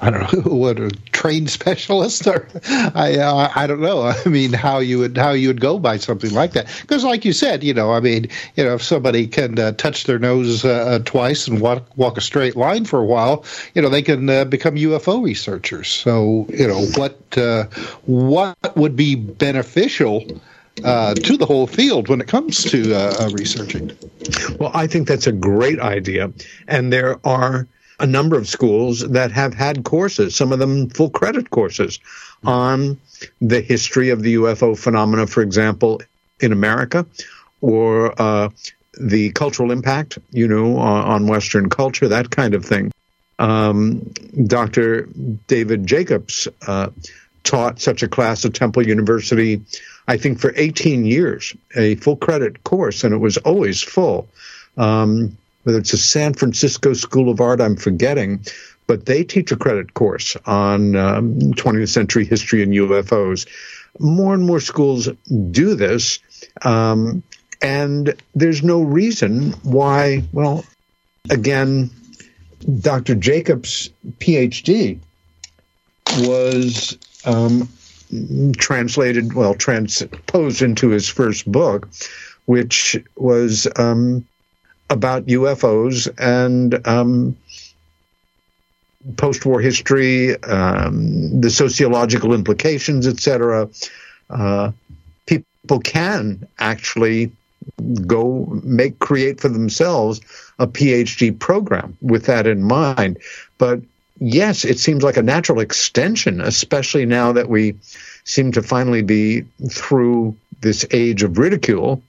I 0.01 0.11
don't 0.11 0.33
know 0.33 0.53
what 0.57 0.79
a 0.79 0.91
trained 1.13 1.51
specialist 1.51 2.27
or 2.27 2.49
I 2.69 3.19
uh, 3.19 3.53
I 3.55 3.67
don't 3.67 3.81
know. 3.81 4.03
I 4.03 4.29
mean, 4.29 4.53
how 4.53 4.79
you 4.79 4.99
would 5.01 5.17
how 5.17 5.31
you 5.31 5.49
would 5.49 5.61
go 5.61 5.79
by 5.79 5.97
something 5.97 6.33
like 6.33 6.53
that? 6.53 6.67
Because, 6.83 7.05
like 7.05 7.25
you 7.25 7.33
said, 7.33 7.65
you 7.65 7.75
know, 7.75 7.93
I 7.93 8.01
mean, 8.01 8.29
you 8.57 8.65
know, 8.65 8.75
if 8.75 8.83
somebody 8.83 9.27
can 9.27 9.59
uh, 9.59 9.73
touch 9.73 10.05
their 10.05 10.19
nose 10.19 10.65
uh, 10.65 10.69
uh 10.69 10.99
twice 11.01 11.49
and 11.49 11.61
walk 11.61 11.85
walk 11.97 12.17
a 12.17 12.21
straight 12.21 12.57
line 12.57 12.85
for 12.85 13.01
a 13.01 13.05
while, 13.05 13.45
you 13.75 13.83
know, 13.83 13.89
they 13.89 14.03
can 14.03 14.29
uh, 14.31 14.45
become 14.45 14.77
UFO 14.77 15.23
researchers. 15.23 15.89
So, 15.89 16.47
you 16.51 16.69
know, 16.69 16.87
what 16.97 17.37
uh, 17.37 17.65
what 18.07 18.77
would 18.77 18.97
be 18.97 19.15
beneficial? 19.15 20.25
Uh, 20.85 21.13
to 21.13 21.37
the 21.37 21.45
whole 21.45 21.67
field 21.67 22.09
when 22.09 22.21
it 22.21 22.29
comes 22.29 22.63
to 22.63 22.95
uh, 22.95 23.29
researching. 23.33 23.91
Well, 24.61 24.71
I 24.75 24.87
think 24.87 25.09
that's 25.09 25.27
a 25.27 25.33
great 25.33 25.81
idea. 25.81 26.31
And 26.69 26.93
there 26.93 27.19
are 27.27 27.67
a 28.01 28.07
number 28.07 28.37
of 28.37 28.49
schools 28.49 29.01
that 29.01 29.33
have 29.33 29.55
had 29.55 29.85
courses, 29.85 30.35
some 30.35 30.53
of 30.53 30.59
them 30.59 30.89
full 30.91 31.11
credit 31.11 31.51
courses, 31.51 31.99
on 32.45 32.99
the 33.41 33.61
history 33.61 34.11
of 34.11 34.23
the 34.23 34.35
UFO 34.35 34.79
phenomena, 34.79 35.27
for 35.27 35.43
example, 35.43 36.01
in 36.41 36.53
America, 36.53 37.05
or 37.61 38.15
uh, 38.21 38.49
the 39.01 39.31
cultural 39.31 39.73
impact, 39.73 40.19
you 40.31 40.47
know, 40.47 40.79
on, 40.79 41.05
on, 41.05 41.27
Western 41.27 41.69
culture, 41.69 42.09
that 42.09 42.31
kind 42.31 42.55
of 42.55 42.65
thing. 42.65 42.93
Um, 43.39 44.01
Dr. 44.47 45.09
David 45.47 45.87
Jacobs 45.87 46.49
uh, 46.67 46.91
taught 47.45 47.81
such 47.81 48.03
a 48.03 48.09
class 48.09 48.45
at 48.45 48.55
Temple 48.55 48.87
University, 48.87 49.61
I 50.07 50.17
think, 50.17 50.39
for 50.39 50.53
18 50.57 51.05
years, 51.05 51.55
a 51.77 51.97
full 51.97 52.17
credit 52.17 52.65
course, 52.65 53.05
and 53.05 53.15
it 53.15 53.19
was 53.19 53.37
always 53.39 53.83
full. 53.83 54.29
Um, 54.77 55.37
whether 55.65 55.79
it's 55.79 55.93
a 55.93 55.99
San 55.99 56.35
Francisco 56.35 56.93
School 56.93 57.31
of 57.31 57.41
Art, 57.41 57.61
I'm 57.61 57.77
forgetting, 57.77 58.45
but 58.87 59.07
they 59.07 59.23
teach 59.25 59.53
a 59.53 59.57
credit 59.57 59.95
course 59.95 60.37
on 60.47 60.97
um, 60.97 61.39
20th 61.55 61.91
century 61.91 62.25
history 62.25 62.63
and 62.63 62.73
UFOs. 62.73 63.47
More 63.99 64.35
and 64.35 64.45
more 64.45 64.61
schools 64.61 65.09
do 65.51 65.75
this, 65.75 66.21
um, 66.63 67.23
and 67.61 68.15
there's 68.35 68.63
no 68.63 68.83
reason 68.83 69.53
why, 69.63 70.23
well, 70.33 70.65
again, 71.31 71.91
Dr. 72.81 73.15
Jacobs' 73.15 73.91
PhD 74.19 74.99
was 76.21 76.97
um, 77.25 77.69
translated, 78.57 79.35
well, 79.35 79.55
transposed 79.55 80.63
into 80.63 80.89
his 80.89 81.09
first 81.09 81.51
book, 81.51 81.89
which 82.47 82.97
was 83.17 83.69
um, 83.77 84.27
about 84.91 85.27
UFOs 85.27 86.09
and 86.19 86.87
um, 86.87 87.37
post-war 89.17 89.61
history, 89.61 90.43
um, 90.45 91.41
the 91.41 91.51
sociological 91.51 92.35
implications, 92.35 93.07
etc. 93.07 93.69
Uh, 94.31 94.73
people 95.27 95.81
can 95.81 96.47
actually 96.59 97.31
go 98.07 98.47
make 98.65 98.99
create 98.99 99.41
for 99.41 99.49
themselves 99.49 100.21
a 100.59 100.67
PhD 100.67 101.39
program 101.39 101.97
with 102.01 102.27
that 102.27 102.47
in 102.47 102.63
mind. 102.63 103.19
But 103.59 103.81
yes, 104.21 104.65
it 104.65 104.79
seems 104.79 105.03
like 105.03 105.17
a 105.17 105.23
natural 105.23 105.61
extension, 105.61 106.41
especially 106.41 107.07
now 107.07 107.33
that 107.33 107.49
we 107.49 107.75
seem 108.25 108.53
to 108.53 108.63
finally 108.63 109.03
be 109.03 109.43
through 109.71 110.37
this 110.61 110.85
age 110.91 111.23
of 111.23 111.39
ridicule 111.39 112.03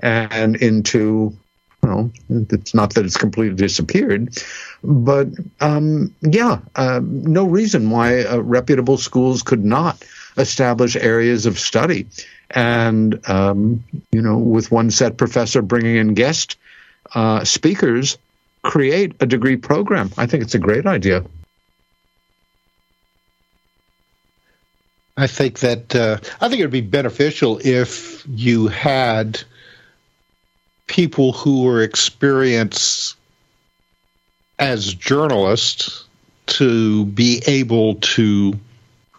and 0.00 0.56
into 0.56 1.36
well, 1.82 2.10
it's 2.28 2.74
not 2.74 2.94
that 2.94 3.04
it's 3.04 3.16
completely 3.16 3.56
disappeared, 3.56 4.36
but 4.82 5.28
um, 5.60 6.14
yeah, 6.22 6.58
uh, 6.74 7.00
no 7.02 7.44
reason 7.44 7.90
why 7.90 8.24
uh, 8.24 8.38
reputable 8.38 8.98
schools 8.98 9.42
could 9.42 9.64
not 9.64 10.04
establish 10.36 10.96
areas 10.96 11.46
of 11.46 11.58
study. 11.58 12.06
And, 12.50 13.20
um, 13.28 13.84
you 14.10 14.22
know, 14.22 14.38
with 14.38 14.70
one 14.70 14.90
set 14.90 15.16
professor 15.16 15.62
bringing 15.62 15.96
in 15.96 16.14
guest 16.14 16.56
uh, 17.14 17.44
speakers, 17.44 18.18
create 18.62 19.14
a 19.20 19.26
degree 19.26 19.56
program. 19.56 20.10
I 20.16 20.26
think 20.26 20.42
it's 20.42 20.54
a 20.54 20.58
great 20.58 20.86
idea. 20.86 21.24
I 25.16 25.26
think 25.26 25.58
that 25.60 25.94
uh, 25.94 26.18
I 26.40 26.48
think 26.48 26.60
it 26.60 26.64
would 26.64 26.70
be 26.70 26.80
beneficial 26.80 27.60
if 27.62 28.24
you 28.28 28.68
had 28.68 29.42
people 30.88 31.32
who 31.32 31.62
were 31.62 31.82
experienced 31.82 33.16
as 34.58 34.92
journalists 34.94 36.04
to 36.46 37.04
be 37.06 37.42
able 37.46 37.94
to 37.96 38.58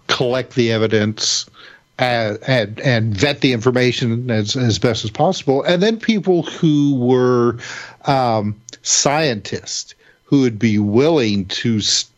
collect 0.07 0.55
the 0.55 0.71
evidence 0.71 1.49
and, 1.97 2.39
and, 2.47 2.79
and 2.79 3.15
vet 3.15 3.41
the 3.41 3.53
information 3.53 4.29
as, 4.31 4.55
as 4.55 4.79
best 4.79 5.03
as 5.05 5.11
possible. 5.11 5.63
And 5.63 5.81
then 5.81 5.97
people 5.97 6.43
who 6.43 6.95
were 6.95 7.57
um, 8.05 8.59
scientists 8.81 9.93
who 10.23 10.41
would 10.41 10.59
be 10.59 10.79
willing 10.79 11.45
to 11.45 11.79
st- 11.79 12.11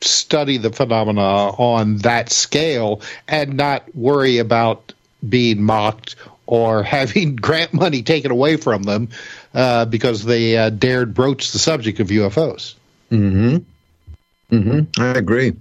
study 0.00 0.58
the 0.58 0.70
phenomena 0.70 1.20
on 1.20 1.96
that 1.98 2.30
scale 2.30 3.00
and 3.26 3.56
not 3.56 3.94
worry 3.96 4.38
about 4.38 4.92
being 5.26 5.62
mocked 5.62 6.16
or 6.46 6.82
having 6.96 7.36
grant 7.36 7.72
money 7.72 8.02
taken 8.02 8.30
away 8.30 8.56
from 8.56 8.82
them 8.82 9.08
uh, 9.54 9.84
because 9.84 10.24
they 10.24 10.56
uh, 10.56 10.70
dared 10.70 11.14
broach 11.14 11.52
the 11.52 11.58
subject 11.58 12.00
of 12.00 12.08
UFOs. 12.08 12.74
Hmm. 13.10 13.58
Hmm. 14.50 14.80
I 14.98 15.10
agree. 15.10 15.54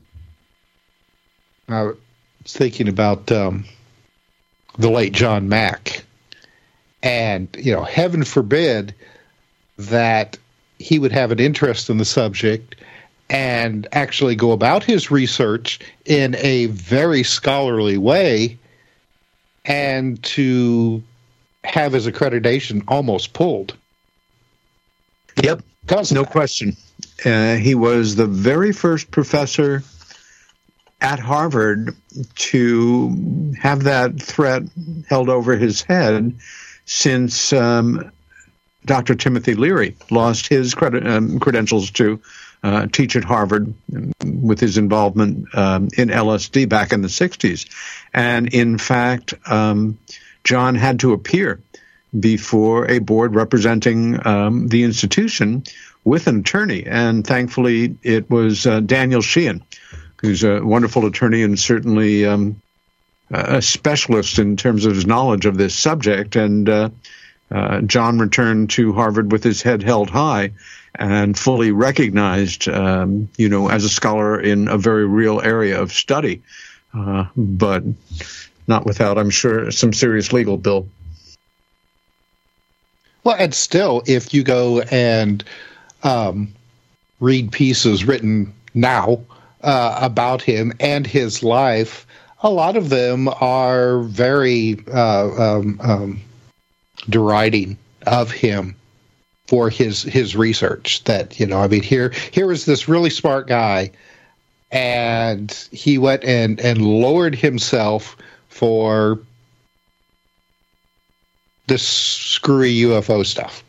I 1.70 1.84
was 1.84 1.98
thinking 2.46 2.88
about 2.88 3.30
um, 3.32 3.66
the 4.78 4.90
late 4.90 5.12
John 5.12 5.50
Mack, 5.50 6.06
and 7.04 7.50
you 7.60 7.74
know, 7.74 7.84
heaven 7.84 8.24
forbid 8.24 8.96
that 9.78 10.38
he 10.80 11.00
would 11.00 11.12
have 11.12 11.32
an 11.32 11.40
interest 11.40 11.90
in 11.90 11.98
the 11.98 12.06
subject 12.06 12.76
and 13.30 13.88
actually 13.92 14.36
go 14.36 14.52
about 14.52 14.84
his 14.84 15.12
research 15.12 15.80
in 16.06 16.36
a 16.38 16.68
very 16.68 17.24
scholarly 17.24 17.98
way 17.98 18.58
and 19.68 20.24
to 20.24 21.04
have 21.64 21.94
his 21.94 22.08
accreditation 22.08 22.84
almost 22.88 23.34
pulled. 23.34 23.76
Yep, 25.44 25.62
no 26.12 26.24
question. 26.26 26.76
Uh, 27.24 27.56
he 27.56 27.76
was 27.76 28.16
the 28.16 28.26
very 28.26 28.72
first 28.72 29.12
professor 29.12 29.84
at 31.00 31.20
Harvard 31.20 31.96
to 32.36 33.54
have 33.60 33.84
that 33.84 34.20
threat 34.20 34.64
held 35.08 35.30
over 35.30 35.56
his 35.56 35.82
head 35.84 36.34
since 36.86 37.54
um, 37.54 38.12
Dr. 38.86 39.16
Timothy 39.16 39.54
Leary 39.54 39.96
lost 40.10 40.48
his 40.48 40.74
um, 40.82 41.40
credentials 41.40 41.92
to 41.92 42.20
uh, 42.64 42.88
teach 42.88 43.16
at 43.16 43.24
Harvard 43.24 43.74
with 44.26 44.60
his 44.60 44.78
involvement 44.78 45.54
um, 45.56 45.90
in 45.98 46.10
LSD 46.10 46.68
back 46.68 46.92
in 46.94 47.02
the 47.02 47.08
60s. 47.08 47.68
And 48.18 48.52
in 48.52 48.80
fact, 48.80 49.36
um, 49.46 50.00
John 50.44 50.74
had 50.74 51.02
to 51.02 51.14
appear 51.14 51.62
before 52.20 52.90
a 52.90 52.98
board 52.98 53.36
representing 53.36 54.26
um, 54.26 54.70
the 54.70 54.82
institution 54.86 55.64
with 56.04 56.26
an 56.26 56.40
attorney. 56.40 56.84
And 56.88 57.26
thankfully, 57.26 57.96
it 58.02 58.28
was 58.28 58.66
uh, 58.66 58.80
Daniel 58.80 59.22
Sheehan, 59.22 59.64
who's 60.20 60.44
a 60.44 60.62
wonderful 60.66 61.06
attorney 61.06 61.44
and 61.44 61.60
certainly 61.60 62.26
um, 62.26 62.60
a 63.30 63.62
specialist 63.62 64.40
in 64.40 64.58
terms 64.58 64.86
of 64.86 64.96
his 64.96 65.06
knowledge 65.06 65.46
of 65.46 65.56
this 65.56 65.76
subject. 65.76 66.36
And 66.36 66.68
uh, 66.68 66.90
uh, 67.52 67.82
John 67.82 68.18
returned 68.18 68.72
to 68.72 68.94
Harvard 68.94 69.32
with 69.32 69.44
his 69.44 69.62
head 69.62 69.84
held 69.84 70.10
high 70.10 70.54
and 70.96 71.38
fully 71.38 71.72
recognized, 71.72 72.68
um, 72.68 73.30
you 73.38 73.50
know, 73.50 73.70
as 73.70 73.84
a 73.84 73.90
scholar 73.90 74.42
in 74.42 74.70
a 74.70 74.78
very 74.80 75.06
real 75.06 75.40
area 75.40 75.80
of 75.80 75.92
study, 75.92 76.42
uh, 76.94 77.26
but 77.36 77.84
not 78.68 78.86
without, 78.86 79.18
I'm 79.18 79.30
sure, 79.30 79.72
some 79.72 79.94
serious 79.94 80.34
legal 80.34 80.58
bill. 80.58 80.88
Well, 83.24 83.36
and 83.38 83.54
still, 83.54 84.04
if 84.06 84.34
you 84.34 84.44
go 84.44 84.82
and 84.82 85.44
um, 86.04 86.54
read 87.20 87.52
pieces 87.52 88.06
written 88.06 88.54
now 88.74 89.22
uh, 89.62 90.00
about 90.02 90.42
him 90.42 90.74
and 90.80 91.06
his 91.06 91.44
life, 91.44 92.06
a 92.42 92.50
lot 92.50 92.78
of 92.78 92.90
them 92.90 93.28
are 93.28 94.00
very 94.04 94.78
uh, 94.94 95.58
um, 95.58 95.80
um, 95.82 96.22
deriding 97.10 97.78
of 98.06 98.32
him 98.32 98.76
for 99.48 99.70
his 99.70 100.04
his 100.04 100.36
research. 100.36 101.04
That 101.06 101.40
you 101.40 101.48
know, 101.48 101.60
I 101.60 101.68
mean, 101.68 101.84
here 101.84 102.14
here 102.32 102.52
is 102.52 102.66
this 102.66 102.88
really 102.88 103.10
smart 103.10 103.48
guy, 103.48 103.92
and 104.72 105.52
he 105.72 105.98
went 105.98 106.24
and 106.24 106.60
and 106.60 106.82
lowered 106.82 107.36
himself 107.36 108.18
for 108.50 109.20
this 111.68 111.88
screwy 111.88 112.74
UFO 112.82 113.26
stuff. 113.26 113.64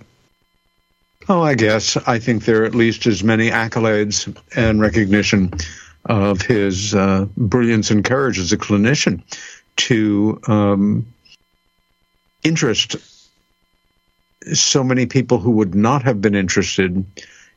Oh, 1.29 1.43
I 1.43 1.55
guess 1.55 1.97
I 2.09 2.19
think 2.19 2.45
there 2.45 2.63
are 2.63 2.65
at 2.65 2.75
least 2.75 3.07
as 3.07 3.23
many 3.23 3.51
accolades 3.51 4.35
and 4.57 4.81
recognition 4.81 5.53
of 6.07 6.41
his 6.41 6.95
uh, 6.95 7.27
brilliance 7.37 7.91
and 7.91 8.05
courage 8.05 8.39
as 8.39 8.53
a 8.53 8.57
clinician 8.57 9.21
to 9.77 10.41
um, 10.47 11.07
interest 12.45 12.97
so 14.55 14.83
many 14.83 15.05
people 15.05 15.39
who 15.39 15.51
would 15.51 15.75
not 15.75 16.03
have 16.03 16.23
been 16.23 16.35
interested 16.35 17.05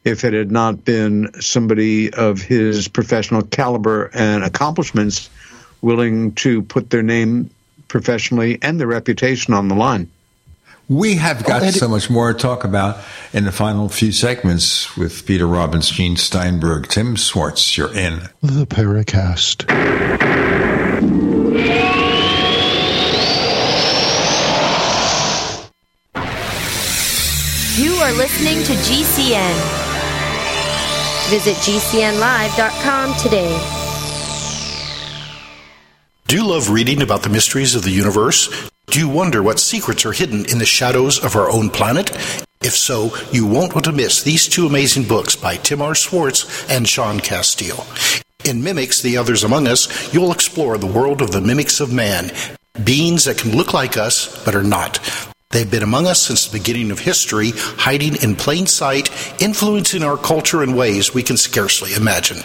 if 0.03 0.23
it 0.23 0.33
had 0.33 0.51
not 0.51 0.83
been 0.83 1.31
somebody 1.39 2.13
of 2.13 2.41
his 2.41 2.87
professional 2.87 3.43
caliber 3.43 4.09
and 4.13 4.43
accomplishments 4.43 5.29
willing 5.81 6.33
to 6.33 6.61
put 6.63 6.89
their 6.89 7.03
name 7.03 7.49
professionally 7.87 8.57
and 8.61 8.79
their 8.79 8.87
reputation 8.87 9.53
on 9.53 9.67
the 9.67 9.75
line. 9.75 10.09
We 10.89 11.15
have 11.15 11.43
oh, 11.45 11.47
got 11.47 11.63
oh, 11.63 11.69
so 11.69 11.87
much 11.87 12.09
more 12.09 12.33
to 12.33 12.39
talk 12.39 12.63
about 12.63 12.97
in 13.31 13.45
the 13.45 13.51
final 13.51 13.87
few 13.87 14.11
segments 14.11 14.97
with 14.97 15.25
Peter 15.25 15.47
Robbins, 15.47 15.89
Gene 15.89 16.17
Steinberg, 16.17 16.87
Tim 16.89 17.15
Swartz. 17.15 17.77
You're 17.77 17.95
in 17.95 18.21
the 18.41 18.65
Paracast. 18.65 19.69
You 27.77 27.93
are 27.93 28.11
listening 28.11 28.63
to 28.63 28.73
GCN. 28.73 29.90
Visit 31.31 31.55
GCNlive.com 31.55 33.15
today. 33.15 33.57
Do 36.27 36.35
you 36.35 36.45
love 36.45 36.69
reading 36.69 37.01
about 37.01 37.23
the 37.23 37.29
mysteries 37.29 37.73
of 37.73 37.83
the 37.83 37.89
universe? 37.89 38.69
Do 38.87 38.99
you 38.99 39.07
wonder 39.07 39.41
what 39.41 39.57
secrets 39.57 40.05
are 40.05 40.11
hidden 40.11 40.43
in 40.43 40.57
the 40.57 40.65
shadows 40.65 41.23
of 41.23 41.37
our 41.37 41.49
own 41.49 41.69
planet? 41.69 42.11
If 42.61 42.73
so, 42.73 43.15
you 43.31 43.47
won't 43.47 43.73
want 43.73 43.85
to 43.85 43.93
miss 43.93 44.23
these 44.23 44.49
two 44.49 44.65
amazing 44.65 45.07
books 45.07 45.37
by 45.37 45.55
Tim 45.55 45.81
R. 45.81 45.95
Swartz 45.95 46.69
and 46.69 46.85
Sean 46.85 47.21
Casteel. 47.21 47.79
In 48.43 48.61
Mimics, 48.61 49.01
The 49.01 49.15
Others 49.15 49.45
Among 49.45 49.69
Us, 49.69 50.13
you'll 50.13 50.33
explore 50.33 50.77
the 50.77 50.85
world 50.85 51.21
of 51.21 51.31
the 51.31 51.39
mimics 51.39 51.79
of 51.79 51.93
man, 51.93 52.31
beings 52.83 53.23
that 53.23 53.37
can 53.37 53.55
look 53.55 53.73
like 53.73 53.95
us 53.95 54.43
but 54.43 54.53
are 54.53 54.63
not. 54.63 54.99
They've 55.51 55.69
been 55.69 55.83
among 55.83 56.07
us 56.07 56.21
since 56.21 56.47
the 56.47 56.57
beginning 56.57 56.91
of 56.91 56.99
history, 56.99 57.51
hiding 57.55 58.15
in 58.23 58.35
plain 58.35 58.67
sight, 58.67 59.09
influencing 59.41 60.03
our 60.03 60.17
culture 60.17 60.63
in 60.63 60.75
ways 60.75 61.13
we 61.13 61.23
can 61.23 61.37
scarcely 61.37 61.93
imagine. 61.93 62.37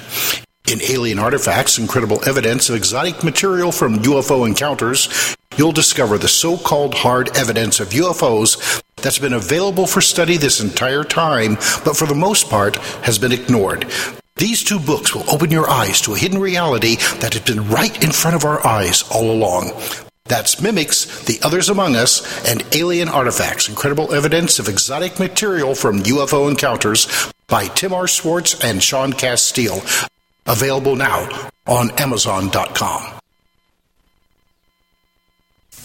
In 0.70 0.82
Alien 0.82 1.20
Artifacts, 1.20 1.78
Incredible 1.78 2.18
Evidence 2.28 2.68
of 2.68 2.74
Exotic 2.74 3.22
Material 3.22 3.70
from 3.70 3.98
UFO 3.98 4.44
Encounters, 4.46 5.36
you'll 5.56 5.70
discover 5.70 6.18
the 6.18 6.26
so 6.26 6.56
called 6.56 6.94
hard 6.94 7.36
evidence 7.36 7.78
of 7.78 7.90
UFOs 7.90 8.82
that's 8.96 9.20
been 9.20 9.32
available 9.32 9.86
for 9.86 10.00
study 10.00 10.36
this 10.36 10.60
entire 10.60 11.04
time, 11.04 11.54
but 11.84 11.96
for 11.96 12.06
the 12.06 12.14
most 12.14 12.50
part 12.50 12.76
has 13.04 13.18
been 13.18 13.30
ignored. 13.30 13.86
These 14.34 14.64
two 14.64 14.80
books 14.80 15.14
will 15.14 15.30
open 15.30 15.52
your 15.52 15.70
eyes 15.70 16.00
to 16.02 16.14
a 16.14 16.18
hidden 16.18 16.40
reality 16.40 16.96
that 17.20 17.34
has 17.34 17.42
been 17.42 17.68
right 17.68 18.02
in 18.02 18.10
front 18.10 18.36
of 18.36 18.44
our 18.44 18.66
eyes 18.66 19.04
all 19.10 19.30
along. 19.30 19.70
That's 20.28 20.60
Mimics, 20.60 21.24
The 21.24 21.38
Others 21.44 21.68
Among 21.68 21.96
Us, 21.96 22.22
and 22.48 22.64
Alien 22.74 23.08
Artifacts 23.08 23.68
Incredible 23.68 24.12
Evidence 24.12 24.58
of 24.58 24.68
Exotic 24.68 25.18
Material 25.18 25.74
from 25.74 26.02
UFO 26.02 26.50
Encounters 26.50 27.32
by 27.46 27.66
Tim 27.66 27.92
R. 27.92 28.08
Swartz 28.08 28.62
and 28.64 28.82
Sean 28.82 29.12
Casteel. 29.12 30.08
Available 30.46 30.96
now 30.96 31.48
on 31.66 31.90
Amazon.com. 31.98 33.20